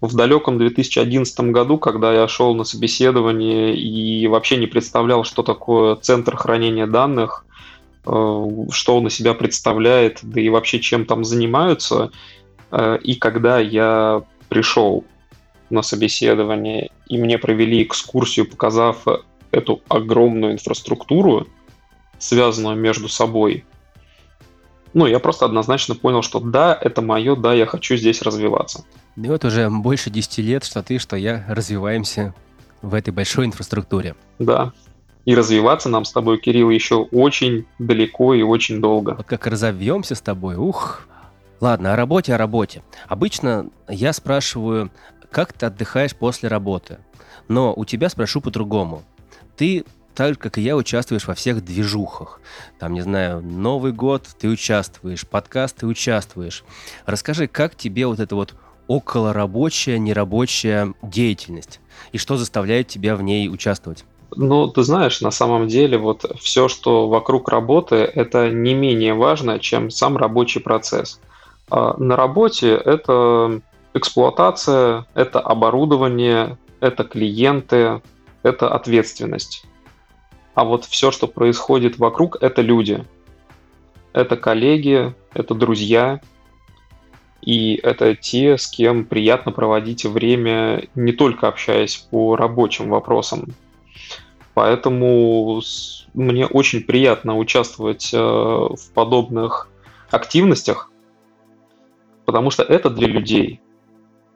в 0.00 0.16
далеком 0.16 0.58
2011 0.58 1.40
году, 1.50 1.78
когда 1.78 2.12
я 2.12 2.26
шел 2.26 2.54
на 2.54 2.64
собеседование 2.64 3.76
и 3.76 4.26
вообще 4.26 4.56
не 4.56 4.66
представлял, 4.66 5.24
что 5.24 5.42
такое 5.42 5.96
центр 5.96 6.36
хранения 6.36 6.86
данных, 6.86 7.44
э, 8.06 8.46
что 8.70 8.96
он 8.96 9.06
из 9.08 9.14
себя 9.14 9.34
представляет, 9.34 10.20
да 10.22 10.40
и 10.40 10.48
вообще 10.48 10.80
чем 10.80 11.04
там 11.04 11.24
занимаются. 11.24 12.10
Э, 12.70 12.98
и 13.02 13.14
когда 13.14 13.58
я 13.58 14.22
пришел 14.48 15.04
на 15.68 15.82
собеседование, 15.82 16.90
и 17.06 17.18
мне 17.18 17.38
провели 17.38 17.82
экскурсию, 17.82 18.48
показав 18.48 19.04
эту 19.50 19.82
огромную 19.88 20.54
инфраструктуру, 20.54 21.46
связанную 22.18 22.76
между 22.76 23.08
собой, 23.08 23.64
ну, 24.92 25.06
я 25.06 25.18
просто 25.18 25.44
однозначно 25.44 25.94
понял, 25.94 26.22
что 26.22 26.40
да, 26.40 26.76
это 26.80 27.02
мое, 27.02 27.36
да, 27.36 27.52
я 27.52 27.66
хочу 27.66 27.96
здесь 27.96 28.22
развиваться. 28.22 28.84
И 29.16 29.28
вот 29.28 29.44
уже 29.44 29.70
больше 29.70 30.10
10 30.10 30.38
лет, 30.38 30.64
что 30.64 30.82
ты, 30.82 30.98
что 30.98 31.16
я 31.16 31.44
развиваемся 31.48 32.34
в 32.82 32.94
этой 32.94 33.12
большой 33.12 33.46
инфраструктуре. 33.46 34.16
Да. 34.38 34.72
И 35.24 35.34
развиваться 35.34 35.88
нам 35.88 36.04
с 36.04 36.12
тобой, 36.12 36.38
Кирилл, 36.38 36.70
еще 36.70 36.96
очень 36.96 37.66
далеко 37.78 38.34
и 38.34 38.42
очень 38.42 38.80
долго. 38.80 39.14
Вот 39.16 39.26
как 39.26 39.46
разовьемся 39.46 40.14
с 40.14 40.20
тобой, 40.20 40.56
ух. 40.56 41.06
Ладно, 41.60 41.92
о 41.92 41.96
работе, 41.96 42.34
о 42.34 42.38
работе. 42.38 42.82
Обычно 43.06 43.68
я 43.86 44.14
спрашиваю, 44.14 44.90
как 45.30 45.52
ты 45.52 45.66
отдыхаешь 45.66 46.16
после 46.16 46.48
работы? 46.48 46.98
Но 47.48 47.74
у 47.76 47.84
тебя 47.84 48.08
спрошу 48.08 48.40
по-другому. 48.40 49.02
Ты 49.56 49.84
так 50.20 50.34
же, 50.34 50.38
как 50.38 50.58
и 50.58 50.60
я, 50.60 50.76
участвуешь 50.76 51.26
во 51.26 51.34
всех 51.34 51.64
движухах. 51.64 52.42
Там, 52.78 52.92
не 52.92 53.00
знаю, 53.00 53.40
Новый 53.40 53.92
год 53.92 54.28
ты 54.38 54.48
участвуешь, 54.48 55.26
подкаст 55.26 55.78
ты 55.78 55.86
участвуешь. 55.86 56.62
Расскажи, 57.06 57.46
как 57.46 57.74
тебе 57.74 58.06
вот 58.06 58.20
это 58.20 58.34
вот 58.36 58.52
околорабочая, 58.86 59.96
нерабочая 59.96 60.92
деятельность? 61.00 61.80
И 62.12 62.18
что 62.18 62.36
заставляет 62.36 62.88
тебя 62.88 63.16
в 63.16 63.22
ней 63.22 63.48
участвовать? 63.48 64.04
Ну, 64.36 64.68
ты 64.68 64.82
знаешь, 64.82 65.22
на 65.22 65.30
самом 65.30 65.68
деле 65.68 65.96
вот 65.96 66.30
все, 66.38 66.68
что 66.68 67.08
вокруг 67.08 67.48
работы, 67.48 67.96
это 67.96 68.50
не 68.50 68.74
менее 68.74 69.14
важно, 69.14 69.58
чем 69.58 69.88
сам 69.88 70.18
рабочий 70.18 70.60
процесс. 70.60 71.18
А 71.70 71.96
на 71.96 72.14
работе 72.14 72.74
это 72.74 73.62
эксплуатация, 73.94 75.06
это 75.14 75.40
оборудование, 75.40 76.58
это 76.80 77.04
клиенты, 77.04 78.02
это 78.42 78.68
ответственность. 78.68 79.64
А 80.60 80.64
вот 80.64 80.84
все, 80.84 81.10
что 81.10 81.26
происходит 81.26 81.98
вокруг, 81.98 82.36
это 82.42 82.60
люди. 82.60 83.02
Это 84.12 84.36
коллеги, 84.36 85.14
это 85.32 85.54
друзья, 85.54 86.20
и 87.40 87.76
это 87.76 88.14
те, 88.14 88.58
с 88.58 88.66
кем 88.66 89.06
приятно 89.06 89.52
проводить 89.52 90.04
время, 90.04 90.86
не 90.94 91.12
только 91.12 91.48
общаясь 91.48 91.96
по 91.96 92.36
рабочим 92.36 92.90
вопросам. 92.90 93.54
Поэтому 94.52 95.62
мне 96.12 96.44
очень 96.44 96.82
приятно 96.82 97.38
участвовать 97.38 98.12
э, 98.12 98.18
в 98.18 98.92
подобных 98.92 99.70
активностях, 100.10 100.92
потому 102.26 102.50
что 102.50 102.64
это 102.64 102.90
для 102.90 103.08
людей. 103.08 103.62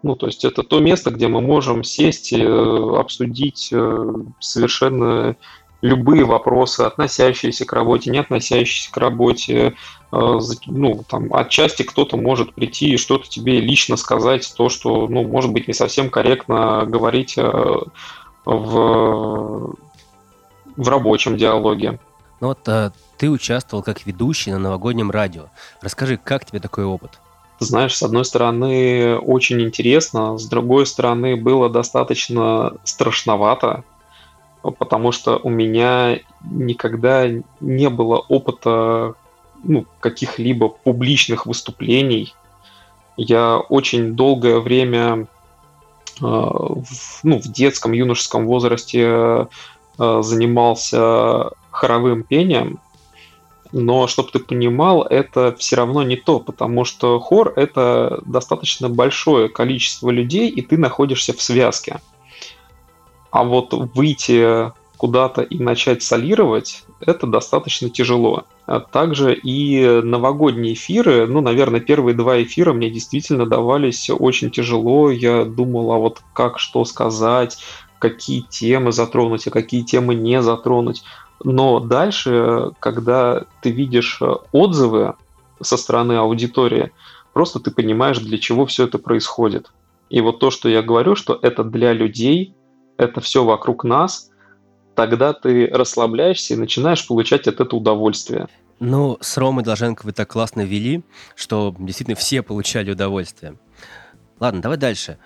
Ну, 0.02 0.16
то 0.16 0.24
есть 0.24 0.46
это 0.46 0.62
то 0.62 0.80
место, 0.80 1.10
где 1.10 1.28
мы 1.28 1.42
можем 1.42 1.84
сесть 1.84 2.32
и 2.32 2.40
э, 2.40 2.98
обсудить 2.98 3.68
э, 3.72 4.12
совершенно 4.40 5.36
любые 5.84 6.24
вопросы, 6.24 6.80
относящиеся 6.80 7.66
к 7.66 7.72
работе, 7.74 8.10
не 8.10 8.18
относящиеся 8.18 8.90
к 8.90 8.96
работе. 8.96 9.74
Э, 10.12 10.38
ну, 10.66 11.04
там, 11.06 11.32
отчасти 11.34 11.82
кто-то 11.82 12.16
может 12.16 12.54
прийти 12.54 12.94
и 12.94 12.96
что-то 12.96 13.28
тебе 13.28 13.60
лично 13.60 13.96
сказать, 13.96 14.50
то, 14.56 14.70
что, 14.70 15.06
ну, 15.08 15.24
может 15.24 15.52
быть, 15.52 15.68
не 15.68 15.74
совсем 15.74 16.08
корректно 16.08 16.86
говорить 16.86 17.34
э, 17.36 17.42
в, 18.46 19.74
в 20.76 20.88
рабочем 20.88 21.36
диалоге. 21.36 21.98
Ну 22.40 22.48
вот 22.48 22.66
а, 22.66 22.92
ты 23.18 23.28
участвовал 23.28 23.82
как 23.82 24.06
ведущий 24.06 24.52
на 24.52 24.58
новогоднем 24.58 25.10
радио. 25.10 25.48
Расскажи, 25.82 26.16
как 26.16 26.46
тебе 26.46 26.60
такой 26.60 26.84
опыт? 26.84 27.20
знаешь, 27.60 27.96
с 27.96 28.02
одной 28.02 28.24
стороны, 28.24 29.16
очень 29.16 29.62
интересно, 29.62 30.36
с 30.36 30.46
другой 30.46 30.86
стороны, 30.86 31.36
было 31.36 31.70
достаточно 31.70 32.74
страшновато, 32.84 33.84
потому 34.70 35.12
что 35.12 35.38
у 35.42 35.50
меня 35.50 36.20
никогда 36.42 37.28
не 37.60 37.90
было 37.90 38.18
опыта 38.18 39.14
ну, 39.62 39.86
каких-либо 40.00 40.68
публичных 40.68 41.46
выступлений. 41.46 42.34
Я 43.16 43.58
очень 43.58 44.14
долгое 44.14 44.60
время 44.60 45.26
э, 46.20 46.24
в, 46.24 47.20
ну, 47.22 47.38
в 47.38 47.44
детском, 47.44 47.92
юношеском 47.92 48.46
возрасте 48.46 49.02
э, 49.02 49.46
занимался 50.22 51.50
хоровым 51.70 52.22
пением, 52.22 52.80
но 53.72 54.06
чтобы 54.06 54.30
ты 54.30 54.38
понимал, 54.38 55.02
это 55.02 55.54
все 55.58 55.74
равно 55.74 56.04
не 56.04 56.14
то, 56.14 56.38
потому 56.38 56.84
что 56.84 57.18
хор— 57.18 57.52
это 57.56 58.20
достаточно 58.24 58.88
большое 58.88 59.48
количество 59.48 60.10
людей, 60.10 60.48
и 60.48 60.62
ты 60.62 60.78
находишься 60.78 61.32
в 61.32 61.42
связке. 61.42 62.00
А 63.34 63.42
вот 63.42 63.72
выйти 63.72 64.70
куда-то 64.96 65.42
и 65.42 65.58
начать 65.58 66.04
солировать, 66.04 66.84
это 67.00 67.26
достаточно 67.26 67.90
тяжело. 67.90 68.44
А 68.66 68.78
также 68.78 69.34
и 69.34 70.00
новогодние 70.04 70.74
эфиры, 70.74 71.26
ну, 71.26 71.40
наверное, 71.40 71.80
первые 71.80 72.14
два 72.14 72.40
эфира 72.40 72.72
мне 72.72 72.90
действительно 72.90 73.44
давались 73.44 74.08
очень 74.08 74.52
тяжело. 74.52 75.10
Я 75.10 75.44
думал, 75.44 75.90
а 75.90 75.98
вот 75.98 76.22
как 76.32 76.60
что 76.60 76.84
сказать, 76.84 77.58
какие 77.98 78.42
темы 78.42 78.92
затронуть, 78.92 79.48
а 79.48 79.50
какие 79.50 79.82
темы 79.82 80.14
не 80.14 80.40
затронуть. 80.40 81.02
Но 81.42 81.80
дальше, 81.80 82.70
когда 82.78 83.46
ты 83.62 83.72
видишь 83.72 84.22
отзывы 84.52 85.14
со 85.60 85.76
стороны 85.76 86.12
аудитории, 86.12 86.92
просто 87.32 87.58
ты 87.58 87.72
понимаешь, 87.72 88.20
для 88.20 88.38
чего 88.38 88.64
все 88.64 88.84
это 88.84 88.98
происходит. 88.98 89.72
И 90.08 90.20
вот 90.20 90.38
то, 90.38 90.52
что 90.52 90.68
я 90.68 90.82
говорю, 90.82 91.16
что 91.16 91.36
это 91.42 91.64
для 91.64 91.92
людей, 91.92 92.54
это 92.96 93.20
все 93.20 93.44
вокруг 93.44 93.84
нас, 93.84 94.30
тогда 94.94 95.32
ты 95.32 95.66
расслабляешься 95.66 96.54
и 96.54 96.56
начинаешь 96.56 97.06
получать 97.06 97.46
от 97.46 97.60
этого 97.60 97.80
удовольствие. 97.80 98.48
Ну, 98.80 99.18
с 99.20 99.36
Ромой 99.36 99.64
Долженко 99.64 100.04
вы 100.04 100.12
так 100.12 100.28
классно 100.30 100.62
вели, 100.62 101.04
что 101.36 101.74
действительно 101.78 102.16
все 102.16 102.42
получали 102.42 102.90
удовольствие. 102.90 103.56
Ладно, 104.40 104.62
давай 104.62 104.78
дальше. 104.78 105.18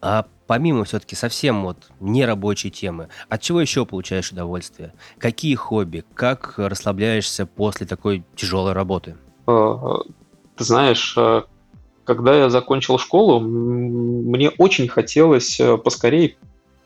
А 0.00 0.26
помимо 0.46 0.84
все-таки 0.84 1.16
совсем 1.16 1.64
вот 1.64 1.90
нерабочей 2.00 2.70
темы, 2.70 3.08
от 3.28 3.40
чего 3.40 3.60
еще 3.60 3.84
получаешь 3.86 4.30
удовольствие? 4.30 4.94
Какие 5.18 5.54
хобби? 5.54 6.04
Как 6.14 6.54
расслабляешься 6.56 7.46
после 7.46 7.86
такой 7.86 8.24
тяжелой 8.36 8.72
работы? 8.72 9.16
А, 9.46 9.98
ты 10.56 10.64
знаешь, 10.64 11.14
а, 11.16 11.44
когда 12.04 12.34
я 12.34 12.50
закончил 12.50 12.98
школу, 12.98 13.40
мне 13.40 14.50
очень 14.50 14.88
хотелось 14.88 15.60
э, 15.60 15.76
поскорее 15.76 16.36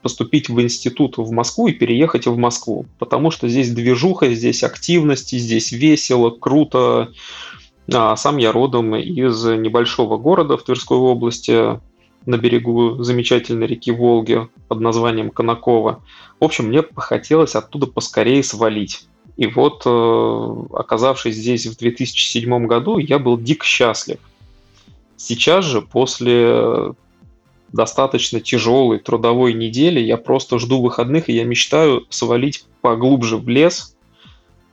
поступить 0.03 0.49
в 0.49 0.61
институт 0.61 1.17
в 1.17 1.31
Москву 1.31 1.69
и 1.69 1.73
переехать 1.73 2.27
в 2.27 2.37
Москву, 2.37 2.87
потому 2.99 3.31
что 3.31 3.49
здесь 3.49 3.71
движуха, 3.71 4.33
здесь 4.35 4.63
активности, 4.65 5.39
здесь 5.39 5.73
весело, 5.73 6.31
круто. 6.31 7.13
А 7.93 8.17
сам 8.17 8.37
я 8.37 8.53
родом 8.53 8.95
из 8.97 9.45
небольшого 9.45 10.17
города 10.17 10.57
в 10.57 10.63
Тверской 10.63 10.97
области, 10.99 11.81
на 12.27 12.37
берегу 12.37 13.03
замечательной 13.03 13.67
реки 13.67 13.91
Волги 13.91 14.49
под 14.69 14.81
названием 14.81 15.31
Конаково. 15.31 16.03
В 16.41 16.45
общем, 16.45 16.67
мне 16.67 16.85
хотелось 16.97 17.55
оттуда 17.55 17.87
поскорее 17.87 18.43
свалить. 18.43 19.07
И 19.37 19.47
вот, 19.47 19.83
э, 19.87 20.77
оказавшись 20.77 21.37
здесь 21.37 21.67
в 21.67 21.77
2007 21.79 22.67
году, 22.67 22.99
я 22.99 23.19
был 23.19 23.39
дико 23.39 23.65
счастлив. 23.65 24.19
Сейчас 25.17 25.65
же, 25.65 25.83
после 25.83 26.95
достаточно 27.73 28.41
тяжелой 28.41 28.99
трудовой 28.99 29.53
недели, 29.53 30.01
я 30.01 30.17
просто 30.17 30.59
жду 30.59 30.81
выходных, 30.81 31.29
и 31.29 31.33
я 31.33 31.45
мечтаю 31.45 32.07
свалить 32.11 32.65
поглубже 32.81 33.37
в 33.37 33.49
лес, 33.49 33.93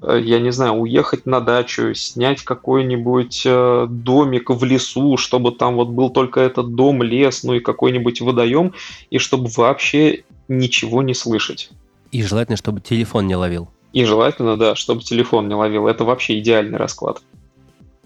Э, 0.02 0.20
я 0.22 0.40
не 0.40 0.52
знаю, 0.52 0.74
уехать 0.74 1.26
на 1.26 1.42
дачу, 1.42 1.94
снять 1.94 2.44
какой-нибудь 2.44 3.44
э, 3.46 3.88
домик 3.90 4.50
в 4.50 4.64
лесу, 4.64 5.18
чтобы 5.18 5.52
там 5.52 5.76
вот 5.76 5.90
был 5.90 6.10
только 6.10 6.40
этот 6.40 6.76
дом, 6.76 7.04
лес, 7.04 7.44
ну 7.44 7.54
и 7.54 7.60
какой-нибудь 7.60 8.22
водоем, 8.22 8.74
и 9.10 9.18
чтобы 9.18 9.50
вообще 9.56 10.24
ничего 10.48 11.02
не 11.02 11.14
слышать. 11.14 11.70
И 12.12 12.24
желательно, 12.24 12.58
чтобы 12.58 12.82
телефон 12.82 13.28
не 13.28 13.36
ловил. 13.36 13.70
И 13.94 14.04
желательно, 14.06 14.58
да, 14.58 14.76
чтобы 14.76 15.02
телефон 15.02 15.48
не 15.48 15.56
ловил. 15.56 15.88
Это 15.88 16.04
вообще 16.04 16.40
идеальный 16.40 16.78
расклад. 16.78 17.22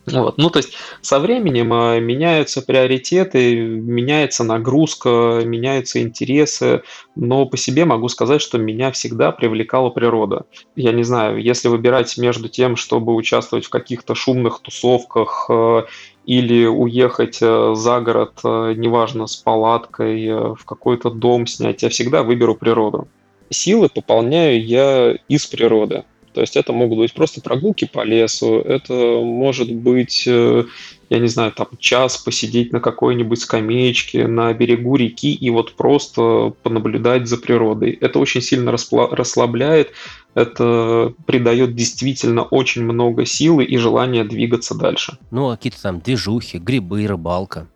Вот. 0.06 0.38
Ну, 0.38 0.50
то 0.50 0.58
есть 0.58 0.74
со 1.02 1.20
временем 1.20 1.74
э, 1.74 2.00
меняются 2.02 2.62
приоритеты, 2.62 3.56
меняется 3.56 4.44
нагрузка, 4.44 5.42
меняются 5.46 6.02
интересы, 6.02 6.84
но 7.16 7.46
по 7.46 7.56
себе 7.56 7.86
могу 7.86 8.10
сказать, 8.10 8.42
что 8.42 8.58
меня 8.58 8.92
всегда 8.92 9.32
привлекала 9.32 9.90
природа. 9.90 10.46
Я 10.76 10.92
не 10.92 11.04
знаю, 11.04 11.42
если 11.42 11.70
выбирать 11.70 12.18
между 12.18 12.50
тем, 12.50 12.76
чтобы 12.76 13.16
участвовать 13.16 13.66
в 13.66 13.70
каких-то 13.70 14.14
шумных 14.14 14.60
тусовках 14.60 15.46
э, 15.50 15.84
или 16.26 16.66
уехать 16.66 17.38
э, 17.42 17.74
за 17.76 18.02
город, 18.02 18.40
неважно, 18.44 19.28
с 19.28 19.38
палаткой, 19.38 20.56
в 20.56 20.66
какой-то 20.66 21.12
дом 21.12 21.48
снять, 21.48 21.84
я 21.84 21.90
всегда 21.90 22.24
выберу 22.24 22.56
природу. 22.56 23.08
Силы 23.50 23.88
пополняю 23.88 24.64
я 24.66 25.16
из 25.28 25.46
природы. 25.46 26.04
То 26.34 26.42
есть 26.42 26.58
это 26.58 26.74
могут 26.74 26.98
быть 26.98 27.14
просто 27.14 27.42
прогулки 27.42 27.86
по 27.86 28.04
лесу, 28.04 28.60
это 28.60 28.94
может 28.94 29.72
быть, 29.72 30.24
э, 30.26 30.64
я 31.10 31.20
не 31.20 31.28
знаю, 31.28 31.52
там 31.52 31.68
час 31.80 32.18
посидеть 32.18 32.74
на 32.74 32.80
какой-нибудь 32.80 33.40
скамеечке 33.40 34.28
на 34.28 34.52
берегу 34.54 34.96
реки 34.96 35.34
и 35.34 35.50
вот 35.52 35.76
просто 35.76 36.54
понаблюдать 36.64 37.28
за 37.28 37.38
природой. 37.38 37.92
Это 37.92 38.18
очень 38.18 38.42
сильно 38.42 38.72
расслабляет, 38.72 39.92
это 40.34 41.14
придает 41.28 41.76
действительно 41.76 42.44
очень 42.44 42.84
много 42.84 43.26
силы 43.26 43.64
и 43.64 43.78
желания 43.78 44.24
двигаться 44.24 44.76
дальше. 44.76 45.18
Ну, 45.30 45.50
а 45.50 45.56
какие-то 45.56 45.82
там 45.82 46.00
движухи, 46.00 46.58
грибы, 46.58 47.06
рыбалка. 47.06 47.68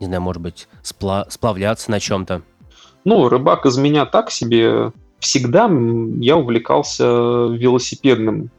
Не 0.00 0.06
знаю, 0.06 0.22
может 0.22 0.42
быть, 0.42 0.66
спла- 0.82 1.26
сплавляться 1.30 1.90
на 1.90 2.00
чем-то. 2.00 2.42
Ну, 3.04 3.28
рыбак 3.28 3.66
из 3.66 3.76
меня 3.78 4.04
так 4.06 4.30
себе 4.30 4.92
всегда 5.20 5.70
я 6.20 6.36
увлекался 6.36 7.46
велосипедным 7.50 8.50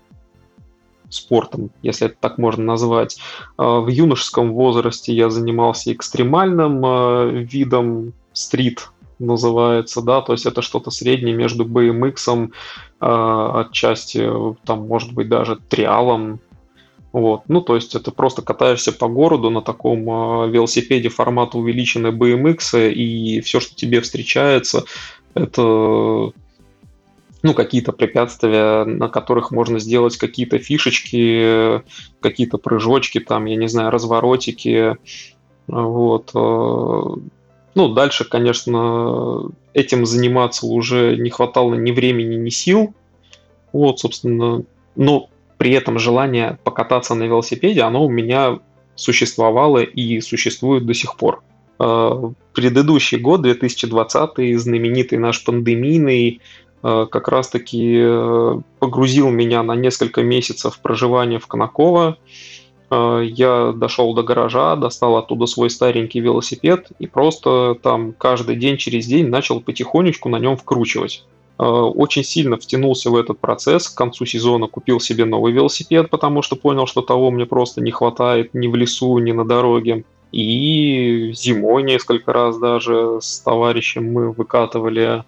спортом, 1.14 1.72
если 1.82 2.08
это 2.08 2.16
так 2.20 2.38
можно 2.38 2.64
назвать. 2.64 3.20
А, 3.58 3.80
в 3.80 3.88
юношеском 3.88 4.54
возрасте 4.54 5.14
я 5.14 5.30
занимался 5.30 5.92
экстремальным 5.94 6.82
а, 6.86 7.26
видом 7.26 8.14
стрит, 8.34 8.90
называется, 9.20 10.02
да, 10.02 10.22
то 10.22 10.32
есть 10.32 10.46
это 10.46 10.62
что-то 10.62 10.90
среднее 10.90 11.36
между 11.36 11.66
BMX, 11.66 12.52
а, 13.00 13.62
отчасти, 13.62 14.28
там, 14.66 14.88
может 14.88 15.14
быть, 15.14 15.30
даже 15.30 15.58
триалом, 15.70 16.40
вот. 17.12 17.42
Ну, 17.50 17.60
то 17.60 17.76
есть 17.76 17.94
это 17.94 18.12
просто 18.12 18.42
катаешься 18.42 18.94
по 18.94 19.10
городу 19.10 19.50
на 19.50 19.62
таком 19.62 20.50
велосипеде 20.50 21.10
формата 21.10 21.58
увеличенной 21.58 22.12
BMX, 22.12 22.90
и 22.90 23.42
все, 23.42 23.60
что 23.60 23.76
тебе 23.76 24.00
встречается, 24.00 24.86
это 25.34 26.32
ну, 27.44 27.54
какие-то 27.54 27.92
препятствия, 27.92 28.84
на 28.86 29.10
которых 29.10 29.52
можно 29.52 29.80
сделать 29.80 30.18
какие-то 30.18 30.60
фишечки, 30.60 31.82
какие-то 32.22 32.58
прыжочки, 32.58 33.20
там, 33.20 33.46
я 33.46 33.56
не 33.56 33.68
знаю, 33.68 33.90
разворотики. 33.90 34.98
Вот. 35.68 36.32
Э, 36.36 37.20
ну, 37.76 37.94
дальше, 37.94 38.26
конечно, 38.26 39.50
этим 39.74 40.06
заниматься 40.06 40.68
уже 40.68 41.16
не 41.18 41.30
хватало 41.30 41.74
ни 41.74 41.92
времени, 41.92 42.36
ни 42.36 42.50
сил. 42.50 42.94
Вот, 43.74 44.00
собственно, 44.00 44.64
но 44.96 45.30
при 45.58 45.72
этом 45.72 45.98
желание 45.98 46.60
покататься 46.64 47.16
на 47.16 47.24
велосипеде, 47.24 47.82
оно 47.82 48.06
у 48.06 48.10
меня 48.10 48.60
существовало 48.96 49.80
и 49.80 50.20
существует 50.22 50.86
до 50.86 50.94
сих 50.94 51.16
пор. 51.16 51.44
Э, 51.80 52.32
предыдущий 52.54 53.18
год, 53.18 53.42
2020, 53.42 54.60
знаменитый 54.60 55.18
наш 55.18 55.44
пандемийный, 55.44 56.42
как 56.82 57.28
раз-таки 57.28 58.00
э, 58.02 58.60
погрузил 58.80 59.30
меня 59.30 59.64
на 59.64 59.76
несколько 59.76 60.24
месяцев 60.24 60.80
проживания 60.82 61.40
в 61.40 61.48
Конаково. 61.48 62.18
Э, 62.90 63.22
я 63.24 63.72
дошел 63.72 64.14
до 64.14 64.24
гаража, 64.24 64.76
достал 64.76 65.18
оттуда 65.18 65.46
свой 65.46 65.70
старенький 65.70 66.20
велосипед 66.20 66.92
и 67.00 67.08
просто 67.08 67.78
там 67.82 68.14
каждый 68.14 68.58
день 68.58 68.78
через 68.78 69.08
день 69.08 69.28
начал 69.28 69.62
потихонечку 69.62 70.30
на 70.30 70.40
нем 70.40 70.58
вкручивать. 70.58 71.24
Э, 71.58 71.64
очень 71.64 72.24
сильно 72.24 72.58
втянулся 72.58 73.10
в 73.10 73.16
этот 73.16 73.40
процесс. 73.40 73.88
К 73.88 73.98
концу 73.98 74.26
сезона 74.26 74.68
купил 74.68 75.00
себе 75.00 75.26
новый 75.26 75.54
велосипед, 75.54 76.10
потому 76.10 76.42
что 76.42 76.56
понял, 76.56 76.86
что 76.86 77.02
того 77.02 77.32
мне 77.32 77.46
просто 77.46 77.82
не 77.82 77.92
хватает 77.92 78.54
ни 78.54 78.68
в 78.68 78.76
лесу, 78.76 79.18
ни 79.20 79.32
на 79.32 79.46
дороге. 79.46 80.04
И 80.32 81.32
зимой 81.36 81.84
несколько 81.84 82.32
раз 82.34 82.58
даже 82.58 83.20
с 83.22 83.40
товарищем 83.40 84.12
мы 84.12 84.32
выкатывали 84.32 85.24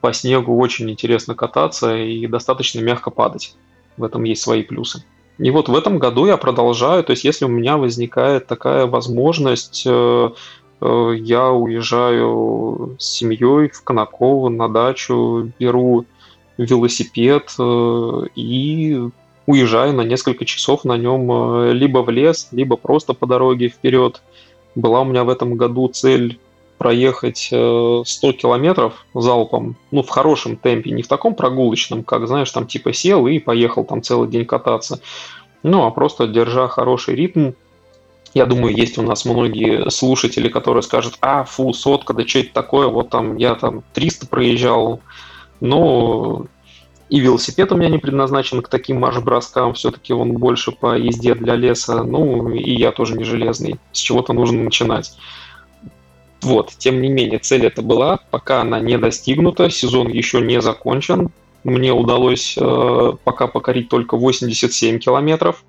по 0.00 0.12
снегу. 0.12 0.56
Очень 0.56 0.90
интересно 0.90 1.34
кататься 1.34 1.96
и 1.96 2.26
достаточно 2.26 2.80
мягко 2.80 3.10
падать. 3.10 3.56
В 3.96 4.04
этом 4.04 4.24
есть 4.24 4.42
свои 4.42 4.62
плюсы. 4.62 5.04
И 5.38 5.50
вот 5.50 5.68
в 5.68 5.76
этом 5.76 5.98
году 5.98 6.26
я 6.26 6.36
продолжаю, 6.36 7.04
то 7.04 7.10
есть 7.10 7.24
если 7.24 7.44
у 7.44 7.48
меня 7.48 7.76
возникает 7.76 8.46
такая 8.46 8.86
возможность, 8.86 9.84
э, 9.86 10.30
э, 10.80 11.12
я 11.18 11.50
уезжаю 11.50 12.96
с 12.98 13.04
семьей 13.04 13.68
в 13.68 13.82
Конаково 13.84 14.48
на 14.48 14.68
дачу, 14.68 15.52
беру 15.58 16.06
велосипед 16.56 17.54
э, 17.58 18.22
и 18.34 18.98
уезжаю 19.44 19.92
на 19.92 20.02
несколько 20.02 20.46
часов 20.46 20.84
на 20.84 20.96
нем 20.96 21.70
либо 21.70 21.98
в 21.98 22.08
лес, 22.08 22.48
либо 22.50 22.76
просто 22.76 23.12
по 23.12 23.26
дороге 23.26 23.68
вперед. 23.68 24.22
Была 24.74 25.02
у 25.02 25.04
меня 25.04 25.24
в 25.24 25.28
этом 25.28 25.54
году 25.54 25.86
цель 25.88 26.38
проехать 26.78 27.46
100 27.46 28.04
километров 28.32 29.06
залпом, 29.14 29.76
ну, 29.90 30.02
в 30.02 30.08
хорошем 30.08 30.56
темпе, 30.56 30.90
не 30.90 31.02
в 31.02 31.08
таком 31.08 31.34
прогулочном, 31.34 32.04
как, 32.04 32.26
знаешь, 32.26 32.50
там 32.50 32.66
типа 32.66 32.92
сел 32.92 33.26
и 33.26 33.38
поехал 33.38 33.84
там 33.84 34.02
целый 34.02 34.28
день 34.28 34.44
кататься, 34.44 35.00
ну, 35.62 35.84
а 35.84 35.90
просто 35.90 36.26
держа 36.26 36.68
хороший 36.68 37.14
ритм, 37.14 37.52
я 38.34 38.44
думаю, 38.44 38.76
есть 38.76 38.98
у 38.98 39.02
нас 39.02 39.24
многие 39.24 39.90
слушатели, 39.90 40.48
которые 40.48 40.82
скажут, 40.82 41.14
а, 41.22 41.44
фу, 41.44 41.72
сотка, 41.72 42.12
да 42.12 42.26
что 42.26 42.40
это 42.40 42.52
такое, 42.52 42.86
вот 42.88 43.08
там 43.08 43.36
я 43.36 43.54
там 43.54 43.82
300 43.94 44.26
проезжал, 44.26 45.00
но 45.60 46.46
и 47.08 47.20
велосипед 47.20 47.72
у 47.72 47.76
меня 47.76 47.88
не 47.88 47.98
предназначен 47.98 48.62
к 48.62 48.68
таким 48.68 49.00
марш-броскам, 49.00 49.74
все-таки 49.74 50.12
он 50.12 50.32
больше 50.32 50.72
по 50.72 50.98
езде 50.98 51.34
для 51.34 51.54
леса, 51.54 52.02
ну, 52.02 52.50
и 52.50 52.74
я 52.74 52.92
тоже 52.92 53.16
не 53.16 53.24
железный, 53.24 53.76
с 53.92 53.98
чего-то 53.98 54.32
нужно 54.32 54.64
начинать. 54.64 55.16
Вот, 56.46 56.74
тем 56.78 57.02
не 57.02 57.08
менее, 57.08 57.40
цель 57.40 57.66
это 57.66 57.82
была, 57.82 58.20
пока 58.30 58.60
она 58.60 58.78
не 58.78 58.96
достигнута, 58.98 59.68
сезон 59.68 60.06
еще 60.06 60.40
не 60.40 60.60
закончен. 60.60 61.30
Мне 61.64 61.92
удалось 61.92 62.56
э, 62.56 63.12
пока 63.24 63.48
покорить 63.48 63.88
только 63.88 64.16
87 64.16 65.00
километров. 65.00 65.64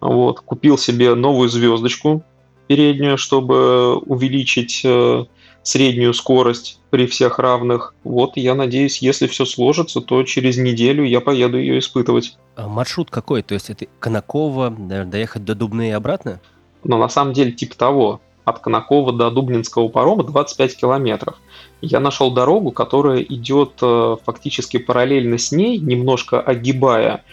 Вот, 0.00 0.38
купил 0.38 0.78
себе 0.78 1.16
новую 1.16 1.48
звездочку 1.48 2.22
переднюю, 2.68 3.18
чтобы 3.18 3.96
увеличить 3.96 4.82
э, 4.84 5.24
среднюю 5.64 6.14
скорость 6.14 6.78
при 6.90 7.08
всех 7.08 7.40
равных. 7.40 7.92
Вот, 8.04 8.36
я 8.36 8.54
надеюсь, 8.54 8.98
если 8.98 9.26
все 9.26 9.44
сложится, 9.46 10.00
то 10.00 10.22
через 10.22 10.58
неделю 10.58 11.02
я 11.02 11.20
поеду 11.20 11.58
ее 11.58 11.80
испытывать. 11.80 12.38
А 12.54 12.68
маршрут 12.68 13.10
какой? 13.10 13.42
То 13.42 13.54
есть 13.54 13.68
это 13.68 13.86
Конаково, 13.98 14.70
доехать 14.70 15.44
до 15.44 15.56
Дубны 15.56 15.88
и 15.88 15.92
обратно? 15.92 16.40
Но 16.84 16.98
на 16.98 17.08
самом 17.08 17.32
деле 17.32 17.50
типа 17.50 17.76
того 17.76 18.20
от 18.46 18.60
Конакова 18.60 19.12
до 19.12 19.30
Дублинского 19.30 19.88
парома 19.88 20.22
25 20.22 20.76
километров. 20.76 21.34
Я 21.82 21.98
нашел 21.98 22.30
дорогу, 22.30 22.70
которая 22.70 23.20
идет 23.20 23.72
э, 23.82 24.16
фактически 24.24 24.78
параллельно 24.78 25.36
с 25.36 25.50
ней, 25.50 25.78
немножко 25.78 26.40
огибая. 26.40 27.24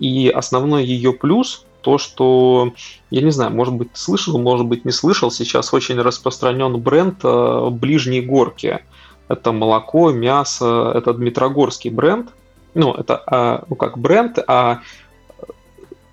И 0.00 0.28
основной 0.30 0.84
ее 0.84 1.12
плюс 1.12 1.66
то, 1.82 1.98
что, 1.98 2.72
я 3.10 3.20
не 3.20 3.30
знаю, 3.30 3.52
может 3.52 3.74
быть, 3.74 3.90
слышал, 3.92 4.38
может 4.38 4.66
быть, 4.66 4.86
не 4.86 4.90
слышал, 4.90 5.30
сейчас 5.30 5.74
очень 5.74 6.00
распространен 6.00 6.78
бренд 6.78 7.18
э, 7.22 7.68
«Ближние 7.70 8.22
горки». 8.22 8.80
Это 9.28 9.52
молоко, 9.52 10.12
мясо, 10.12 10.92
это 10.94 11.12
Дмитрогорский 11.12 11.90
бренд. 11.90 12.30
Ну, 12.72 12.94
это 12.94 13.22
а, 13.26 13.64
ну, 13.68 13.76
как 13.76 13.98
бренд, 13.98 14.38
а 14.46 14.80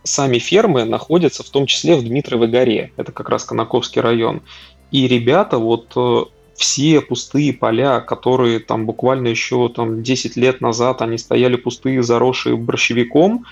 сами 0.04 0.40
фермы 0.40 0.86
находятся 0.86 1.44
в 1.44 1.50
том 1.50 1.66
числе 1.66 1.96
в 1.96 2.04
Дмитровой 2.04 2.48
горе. 2.48 2.92
Это 2.98 3.12
как 3.12 3.30
раз 3.30 3.46
Конаковский 3.46 4.02
район. 4.02 4.42
И 4.92 5.08
ребята 5.08 5.58
вот 5.58 5.94
э, 5.96 6.24
все 6.56 7.02
пустые 7.02 7.54
поля, 7.54 8.02
которые 8.02 8.60
там 8.60 8.86
буквально 8.86 9.28
еще 9.30 9.70
там 9.70 10.04
10 10.04 10.36
лет 10.38 10.62
назад 10.62 11.02
они 11.02 11.18
стояли 11.18 11.56
пустые, 11.56 12.04
заросшие 12.04 12.58
борщевиком, 12.58 13.46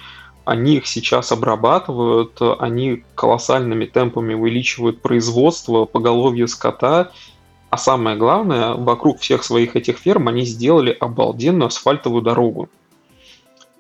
они 0.45 0.77
их 0.77 0.87
сейчас 0.87 1.31
обрабатывают, 1.31 2.39
они 2.59 3.03
колоссальными 3.15 3.85
темпами 3.85 4.33
увеличивают 4.33 5.01
производство, 5.01 5.85
поголовье 5.85 6.47
скота, 6.47 7.11
а 7.69 7.77
самое 7.77 8.17
главное, 8.17 8.73
вокруг 8.73 9.19
всех 9.19 9.43
своих 9.43 9.75
этих 9.75 9.97
ферм 9.97 10.27
они 10.27 10.43
сделали 10.45 10.95
обалденную 10.99 11.67
асфальтовую 11.67 12.23
дорогу. 12.23 12.67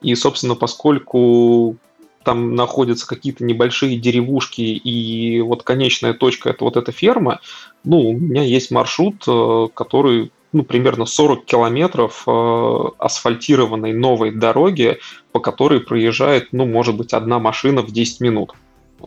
И, 0.01 0.13
собственно, 0.15 0.55
поскольку 0.55 1.75
там 2.23 2.55
находятся 2.55 3.07
какие-то 3.07 3.43
небольшие 3.43 3.97
деревушки, 3.97 4.61
и 4.61 5.41
вот 5.41 5.63
конечная 5.63 6.13
точка 6.13 6.49
это 6.49 6.63
вот 6.63 6.77
эта 6.77 6.91
ферма, 6.91 7.39
ну, 7.83 8.09
у 8.09 8.13
меня 8.13 8.43
есть 8.43 8.71
маршрут, 8.71 9.23
э, 9.27 9.67
который 9.73 10.31
ну, 10.51 10.63
примерно 10.63 11.05
40 11.05 11.45
километров 11.45 12.23
э, 12.27 12.83
асфальтированной 12.97 13.93
новой 13.93 14.31
дороги, 14.31 14.99
по 15.31 15.39
которой 15.39 15.79
проезжает, 15.79 16.49
ну, 16.51 16.65
может 16.65 16.97
быть, 16.97 17.13
одна 17.13 17.39
машина 17.39 17.81
в 17.81 17.91
10 17.91 18.21
минут. 18.21 18.53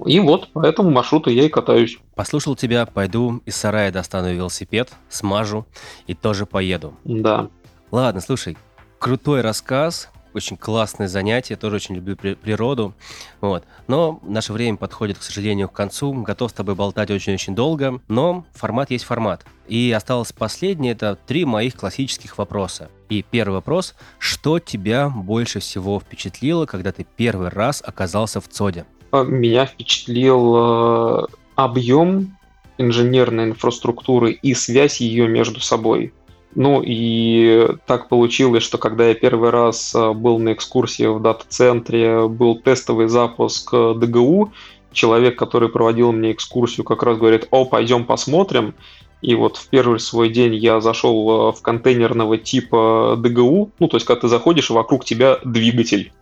И 0.07 0.21
вот 0.21 0.49
по 0.53 0.65
этому 0.65 0.91
маршруту 0.91 1.31
я 1.31 1.45
и 1.45 1.49
катаюсь. 1.49 1.99
Послушал 2.15 2.57
тебя, 2.57 2.87
пойду 2.87 3.43
из 3.45 3.57
сарая 3.57 3.93
достану 3.93 4.33
велосипед, 4.33 4.91
смажу 5.09 5.67
и 6.07 6.15
тоже 6.15 6.47
поеду. 6.47 6.95
Да. 7.05 7.49
Ладно, 7.91 8.21
слушай, 8.21 8.57
крутой 8.99 9.43
рассказ, 9.43 10.11
очень 10.35 10.57
классное 10.57 11.09
занятие, 11.09 11.57
тоже 11.57 11.77
очень 11.77 11.97
люблю 11.97 12.17
при- 12.17 12.35
природу. 12.35 12.95
Вот. 13.41 13.65
Но 13.89 14.21
наше 14.23 14.53
время 14.53 14.77
подходит, 14.77 15.19
к 15.19 15.23
сожалению, 15.23 15.69
к 15.69 15.73
концу. 15.73 16.13
Готов 16.13 16.51
с 16.51 16.55
тобой 16.55 16.75
болтать 16.75 17.11
очень-очень 17.11 17.55
долго, 17.55 18.01
но 18.09 18.45
формат 18.55 18.91
есть 18.91 19.05
формат. 19.05 19.45
И 19.69 19.93
осталось 19.97 20.33
последнее, 20.33 20.93
это 20.93 21.17
три 21.27 21.45
моих 21.45 21.77
классических 21.77 22.39
вопроса. 22.39 22.91
И 23.09 23.23
первый 23.23 23.55
вопрос, 23.55 23.95
что 24.19 24.59
тебя 24.59 25.09
больше 25.09 25.61
всего 25.61 26.01
впечатлило, 26.01 26.67
когда 26.67 26.93
ты 26.93 27.07
первый 27.17 27.49
раз 27.49 27.83
оказался 27.85 28.41
в 28.41 28.49
ЦОДе? 28.49 28.85
А, 29.11 29.23
меня 29.25 29.67
впечатлил 29.67 30.57
э, 30.57 31.27
объем 31.55 32.37
инженерной 32.79 33.45
инфраструктуры 33.45 34.33
и 34.33 34.55
связь 34.55 35.01
ее 35.01 35.29
между 35.29 35.61
собой. 35.61 36.13
Ну 36.55 36.83
и 36.85 37.67
так 37.87 38.09
получилось, 38.09 38.63
что 38.63 38.77
когда 38.77 39.09
я 39.09 39.15
первый 39.15 39.51
раз 39.51 39.95
э, 39.95 40.13
был 40.13 40.39
на 40.39 40.53
экскурсии 40.53 41.07
в 41.07 41.21
дата-центре, 41.21 42.29
был 42.29 42.57
тестовый 42.57 43.09
запуск 43.09 43.71
э, 43.73 43.95
ДГУ, 43.97 44.53
человек, 44.93 45.39
который 45.39 45.71
проводил 45.71 46.13
мне 46.13 46.33
экскурсию, 46.33 46.85
как 46.85 47.03
раз 47.03 47.17
говорит, 47.17 47.49
о, 47.51 47.65
пойдем 47.65 48.05
посмотрим. 48.05 48.75
И 49.23 49.35
вот 49.35 49.57
в 49.57 49.69
первый 49.69 50.01
свой 50.01 50.29
день 50.29 50.55
я 50.55 50.81
зашел 50.81 51.49
э, 51.51 51.53
в 51.53 51.63
контейнерного 51.63 52.37
типа 52.37 53.15
ДГУ, 53.19 53.71
ну 53.79 53.89
то 53.89 53.97
есть 53.97 54.07
когда 54.07 54.21
ты 54.21 54.29
заходишь, 54.29 54.69
вокруг 54.69 55.07
тебя 55.07 55.39
двигатель. 55.45 56.13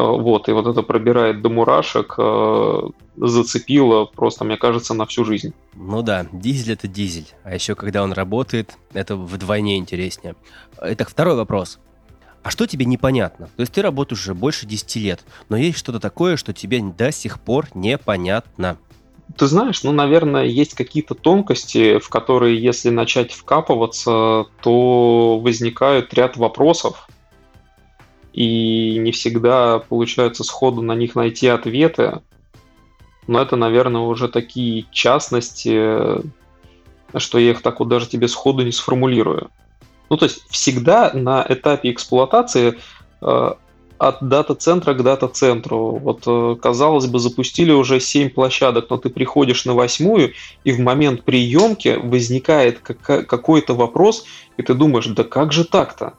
Э, 0.00 0.20
вот, 0.20 0.48
и 0.48 0.52
вот 0.52 0.66
это 0.66 0.82
пробирает 0.82 1.42
до 1.42 1.50
мурашек, 1.50 2.14
э, 2.16 2.88
зацепило 3.16 4.06
просто, 4.06 4.44
мне 4.44 4.56
кажется, 4.56 4.94
на 4.94 5.06
всю 5.06 5.24
жизнь. 5.24 5.52
Ну 5.74 6.02
да, 6.02 6.26
дизель 6.32 6.72
это 6.72 6.88
дизель. 6.88 7.28
А 7.44 7.54
еще 7.54 7.74
когда 7.74 8.02
он 8.02 8.12
работает, 8.12 8.78
это 8.94 9.16
вдвойне 9.16 9.76
интереснее. 9.76 10.36
Итак, 10.80 11.10
второй 11.10 11.36
вопрос. 11.36 11.78
А 12.42 12.50
что 12.50 12.66
тебе 12.66 12.86
непонятно? 12.86 13.46
То 13.56 13.60
есть 13.60 13.72
ты 13.72 13.82
работаешь 13.82 14.22
уже 14.22 14.34
больше 14.34 14.64
10 14.64 14.96
лет, 14.96 15.24
но 15.50 15.58
есть 15.58 15.78
что-то 15.78 16.00
такое, 16.00 16.36
что 16.36 16.54
тебе 16.54 16.80
до 16.80 17.12
сих 17.12 17.38
пор 17.38 17.66
непонятно. 17.74 18.78
Ты 19.36 19.46
знаешь, 19.46 19.84
ну, 19.84 19.92
наверное, 19.92 20.44
есть 20.44 20.74
какие-то 20.74 21.14
тонкости, 21.14 21.98
в 21.98 22.08
которые, 22.08 22.60
если 22.60 22.88
начать 22.88 23.32
вкапываться, 23.32 24.46
то 24.62 25.38
возникает 25.38 26.14
ряд 26.14 26.36
вопросов, 26.36 27.06
и 28.32 28.98
не 28.98 29.12
всегда 29.12 29.78
получается 29.78 30.44
сходу 30.44 30.82
на 30.82 30.94
них 30.94 31.14
найти 31.14 31.48
ответы. 31.48 32.20
Но 33.26 33.40
это, 33.40 33.56
наверное, 33.56 34.02
уже 34.02 34.28
такие 34.28 34.86
частности, 34.90 36.20
что 37.16 37.38
я 37.38 37.50
их 37.50 37.62
так 37.62 37.80
вот 37.80 37.88
даже 37.88 38.08
тебе 38.08 38.28
сходу 38.28 38.64
не 38.64 38.72
сформулирую. 38.72 39.50
Ну, 40.08 40.16
то 40.16 40.24
есть 40.24 40.44
всегда 40.50 41.12
на 41.14 41.44
этапе 41.48 41.92
эксплуатации 41.92 42.78
э, 43.22 43.52
от 43.98 44.16
дата-центра 44.22 44.94
к 44.94 45.02
дата-центру. 45.02 45.98
Вот, 45.98 46.22
э, 46.26 46.56
казалось 46.60 47.06
бы, 47.06 47.18
запустили 47.18 47.70
уже 47.70 48.00
7 48.00 48.30
площадок, 48.30 48.88
но 48.90 48.96
ты 48.96 49.10
приходишь 49.10 49.66
на 49.66 49.74
восьмую, 49.74 50.32
и 50.64 50.72
в 50.72 50.80
момент 50.80 51.22
приемки 51.22 51.98
возникает 52.02 52.80
какой-то 52.80 53.74
вопрос, 53.74 54.24
и 54.56 54.62
ты 54.62 54.74
думаешь, 54.74 55.06
да 55.06 55.22
как 55.22 55.52
же 55.52 55.64
так-то? 55.64 56.14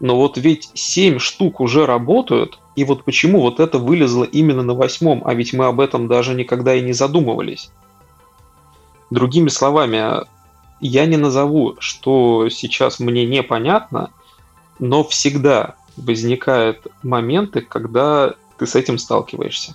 Но 0.00 0.16
вот 0.16 0.38
ведь 0.38 0.70
7 0.74 1.18
штук 1.18 1.60
уже 1.60 1.86
работают, 1.86 2.58
И 2.78 2.84
вот 2.84 3.02
почему 3.02 3.40
вот 3.40 3.58
это 3.58 3.80
вылезло 3.80 4.22
именно 4.22 4.62
на 4.62 4.72
восьмом, 4.72 5.22
а 5.24 5.34
ведь 5.34 5.52
мы 5.52 5.66
об 5.66 5.80
этом 5.80 6.06
даже 6.06 6.32
никогда 6.34 6.76
и 6.76 6.80
не 6.80 6.92
задумывались. 6.92 7.72
Другими 9.10 9.48
словами, 9.48 10.24
я 10.80 11.06
не 11.06 11.16
назову, 11.16 11.74
что 11.80 12.48
сейчас 12.50 13.00
мне 13.00 13.26
непонятно, 13.26 14.10
но 14.78 15.02
всегда 15.02 15.74
возникают 15.96 16.86
моменты, 17.02 17.62
когда 17.62 18.34
ты 18.58 18.66
с 18.68 18.76
этим 18.76 18.96
сталкиваешься. 18.96 19.74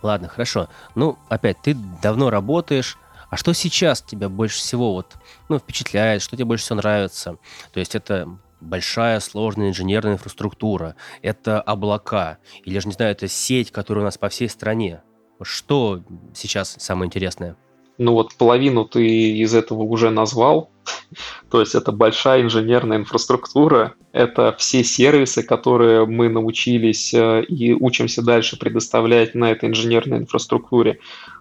Ладно, 0.00 0.28
хорошо. 0.28 0.68
Ну, 0.94 1.18
опять, 1.28 1.60
ты 1.60 1.74
давно 2.00 2.30
работаешь, 2.30 2.98
а 3.30 3.36
что 3.36 3.52
сейчас 3.52 4.00
тебя 4.00 4.28
больше 4.28 4.58
всего 4.58 4.92
вот, 4.92 5.14
ну, 5.48 5.58
впечатляет, 5.58 6.22
что 6.22 6.36
тебе 6.36 6.44
больше 6.44 6.66
всего 6.66 6.76
нравится? 6.76 7.36
То 7.72 7.80
есть 7.80 7.96
это 7.96 8.28
большая 8.64 9.20
сложная 9.20 9.68
инженерная 9.68 10.14
инфраструктура, 10.14 10.96
это 11.22 11.60
облака, 11.60 12.38
или 12.64 12.78
же, 12.78 12.88
не 12.88 12.94
знаю, 12.94 13.12
это 13.12 13.28
сеть, 13.28 13.70
которая 13.70 14.02
у 14.02 14.06
нас 14.06 14.18
по 14.18 14.28
всей 14.28 14.48
стране. 14.48 15.02
Что 15.42 16.02
сейчас 16.34 16.76
самое 16.78 17.06
интересное? 17.06 17.56
Ну 17.96 18.12
вот 18.12 18.34
половину 18.34 18.84
ты 18.84 19.06
из 19.38 19.54
этого 19.54 19.82
уже 19.82 20.10
назвал. 20.10 20.70
То 21.50 21.60
есть 21.60 21.74
это 21.74 21.92
большая 21.92 22.42
инженерная 22.42 22.98
инфраструктура, 22.98 23.94
это 24.12 24.54
все 24.58 24.82
сервисы, 24.82 25.42
которые 25.42 26.06
мы 26.06 26.28
научились 26.28 27.14
э, 27.14 27.44
и 27.44 27.72
учимся 27.72 28.22
дальше 28.22 28.58
предоставлять 28.58 29.34
на 29.34 29.50
этой 29.50 29.68
инженерной 29.68 30.18
инфраструктуре. 30.18 30.98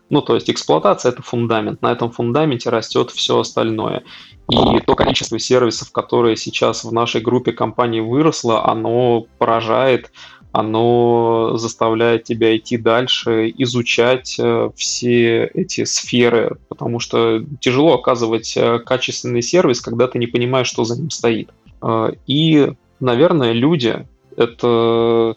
Ну, 0.09 0.21
то 0.21 0.35
есть 0.35 0.49
эксплуатация– 0.49 1.11
это 1.13 1.21
фундамент. 1.23 1.81
На 1.81 1.91
этом 1.91 2.11
фундаменте 2.11 2.69
растет 2.69 3.11
все 3.11 3.39
остальное. 3.39 4.03
И 4.49 4.79
то 4.85 4.95
количество 4.95 5.39
сервисов, 5.39 5.91
которые 5.91 6.35
сейчас 6.35 6.83
в 6.83 6.91
нашей 6.91 7.21
группе 7.21 7.53
компаний 7.53 8.01
выросло, 8.01 8.67
оно 8.69 9.25
поражает 9.37 10.11
оно 10.53 11.57
заставляет 11.57 12.25
тебя 12.25 12.55
идти 12.55 12.77
дальше, 12.77 13.51
изучать 13.57 14.35
э, 14.39 14.69
все 14.75 15.45
эти 15.47 15.83
сферы, 15.83 16.57
потому 16.69 16.99
что 16.99 17.43
тяжело 17.59 17.95
оказывать 17.95 18.55
э, 18.55 18.77
качественный 18.77 19.41
сервис, 19.41 19.81
когда 19.81 20.07
ты 20.07 20.19
не 20.19 20.27
понимаешь, 20.27 20.67
что 20.67 20.83
за 20.83 20.95
ним 20.95 21.09
стоит. 21.09 21.49
Э, 21.81 22.11
и, 22.27 22.71
наверное, 22.99 23.51
люди— 23.51 24.05
это 24.37 25.35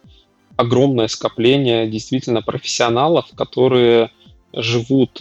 огромное 0.57 1.09
скопление 1.09 1.89
действительно 1.89 2.43
профессионалов, 2.43 3.25
которые 3.35 4.11
живут 4.57 5.21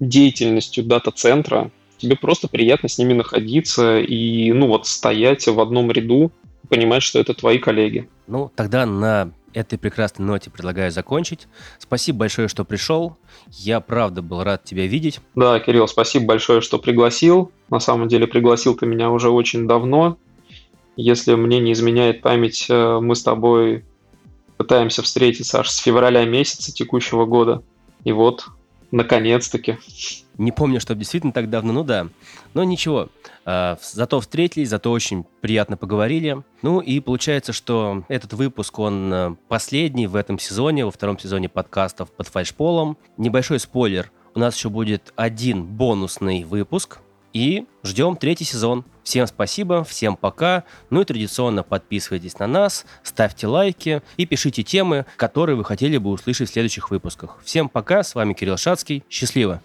деятельностью 0.00 0.84
дата-центра. 0.84 1.70
Тебе 1.98 2.16
просто 2.16 2.48
приятно 2.48 2.88
с 2.88 2.96
ними 2.96 3.12
находиться 3.12 4.00
и, 4.00 4.52
ну 4.52 4.68
вот, 4.68 4.86
стоять 4.86 5.46
в 5.46 5.60
одном 5.60 5.90
ряду, 5.90 6.32
понимать, 6.68 7.02
что 7.02 7.18
это 7.18 7.34
твои 7.34 7.58
коллеги. 7.58 8.08
Ну, 8.26 8.50
тогда 8.54 8.86
на 8.86 9.32
этой 9.52 9.78
прекрасной 9.78 10.24
ноте 10.24 10.50
предлагаю 10.50 10.90
закончить. 10.90 11.48
Спасибо 11.78 12.20
большое, 12.20 12.48
что 12.48 12.64
пришел. 12.64 13.16
Я 13.48 13.80
правда 13.80 14.22
был 14.22 14.42
рад 14.42 14.64
тебя 14.64 14.86
видеть. 14.86 15.20
Да, 15.34 15.58
Кирилл, 15.60 15.88
спасибо 15.88 16.26
большое, 16.26 16.60
что 16.60 16.78
пригласил. 16.78 17.50
На 17.68 17.80
самом 17.80 18.08
деле 18.08 18.26
пригласил 18.26 18.76
ты 18.76 18.86
меня 18.86 19.10
уже 19.10 19.30
очень 19.30 19.66
давно. 19.66 20.16
Если 20.96 21.34
мне 21.34 21.60
не 21.60 21.72
изменяет 21.72 22.22
память, 22.22 22.66
э, 22.68 23.00
мы 23.00 23.14
с 23.16 23.22
тобой 23.22 23.84
пытаемся 24.56 25.02
встретиться 25.02 25.60
аж 25.60 25.70
с 25.70 25.78
февраля 25.78 26.24
месяца 26.24 26.72
текущего 26.72 27.24
года. 27.24 27.62
И 28.04 28.12
вот, 28.12 28.46
наконец-таки. 28.90 29.78
Не 30.38 30.52
помню, 30.52 30.80
что 30.80 30.94
действительно 30.94 31.32
так 31.32 31.50
давно, 31.50 31.72
ну 31.72 31.84
да. 31.84 32.08
Но 32.54 32.64
ничего, 32.64 33.08
э, 33.44 33.76
зато 33.80 34.20
встретились, 34.20 34.70
зато 34.70 34.90
очень 34.90 35.24
приятно 35.40 35.76
поговорили. 35.76 36.42
Ну 36.62 36.80
и 36.80 37.00
получается, 37.00 37.52
что 37.52 38.04
этот 38.08 38.32
выпуск, 38.32 38.78
он 38.78 39.12
э, 39.12 39.36
последний 39.48 40.06
в 40.06 40.16
этом 40.16 40.38
сезоне, 40.38 40.84
во 40.84 40.90
втором 40.90 41.18
сезоне 41.18 41.48
подкастов 41.48 42.10
под 42.10 42.28
фальшполом. 42.28 42.96
Небольшой 43.18 43.60
спойлер, 43.60 44.10
у 44.34 44.38
нас 44.38 44.56
еще 44.56 44.70
будет 44.70 45.12
один 45.16 45.64
бонусный 45.64 46.44
выпуск, 46.44 47.00
и 47.32 47.66
ждем 47.84 48.16
третий 48.16 48.44
сезон. 48.44 48.84
Всем 49.02 49.26
спасибо, 49.26 49.84
всем 49.84 50.16
пока. 50.16 50.64
Ну 50.90 51.00
и 51.00 51.04
традиционно 51.04 51.62
подписывайтесь 51.62 52.38
на 52.38 52.46
нас, 52.46 52.84
ставьте 53.02 53.46
лайки 53.46 54.02
и 54.16 54.26
пишите 54.26 54.62
темы, 54.62 55.06
которые 55.16 55.56
вы 55.56 55.64
хотели 55.64 55.98
бы 55.98 56.10
услышать 56.10 56.50
в 56.50 56.52
следующих 56.52 56.90
выпусках. 56.90 57.38
Всем 57.44 57.68
пока, 57.68 58.02
с 58.02 58.14
вами 58.14 58.34
Кирилл 58.34 58.56
Шацкий. 58.56 59.04
Счастливо! 59.08 59.60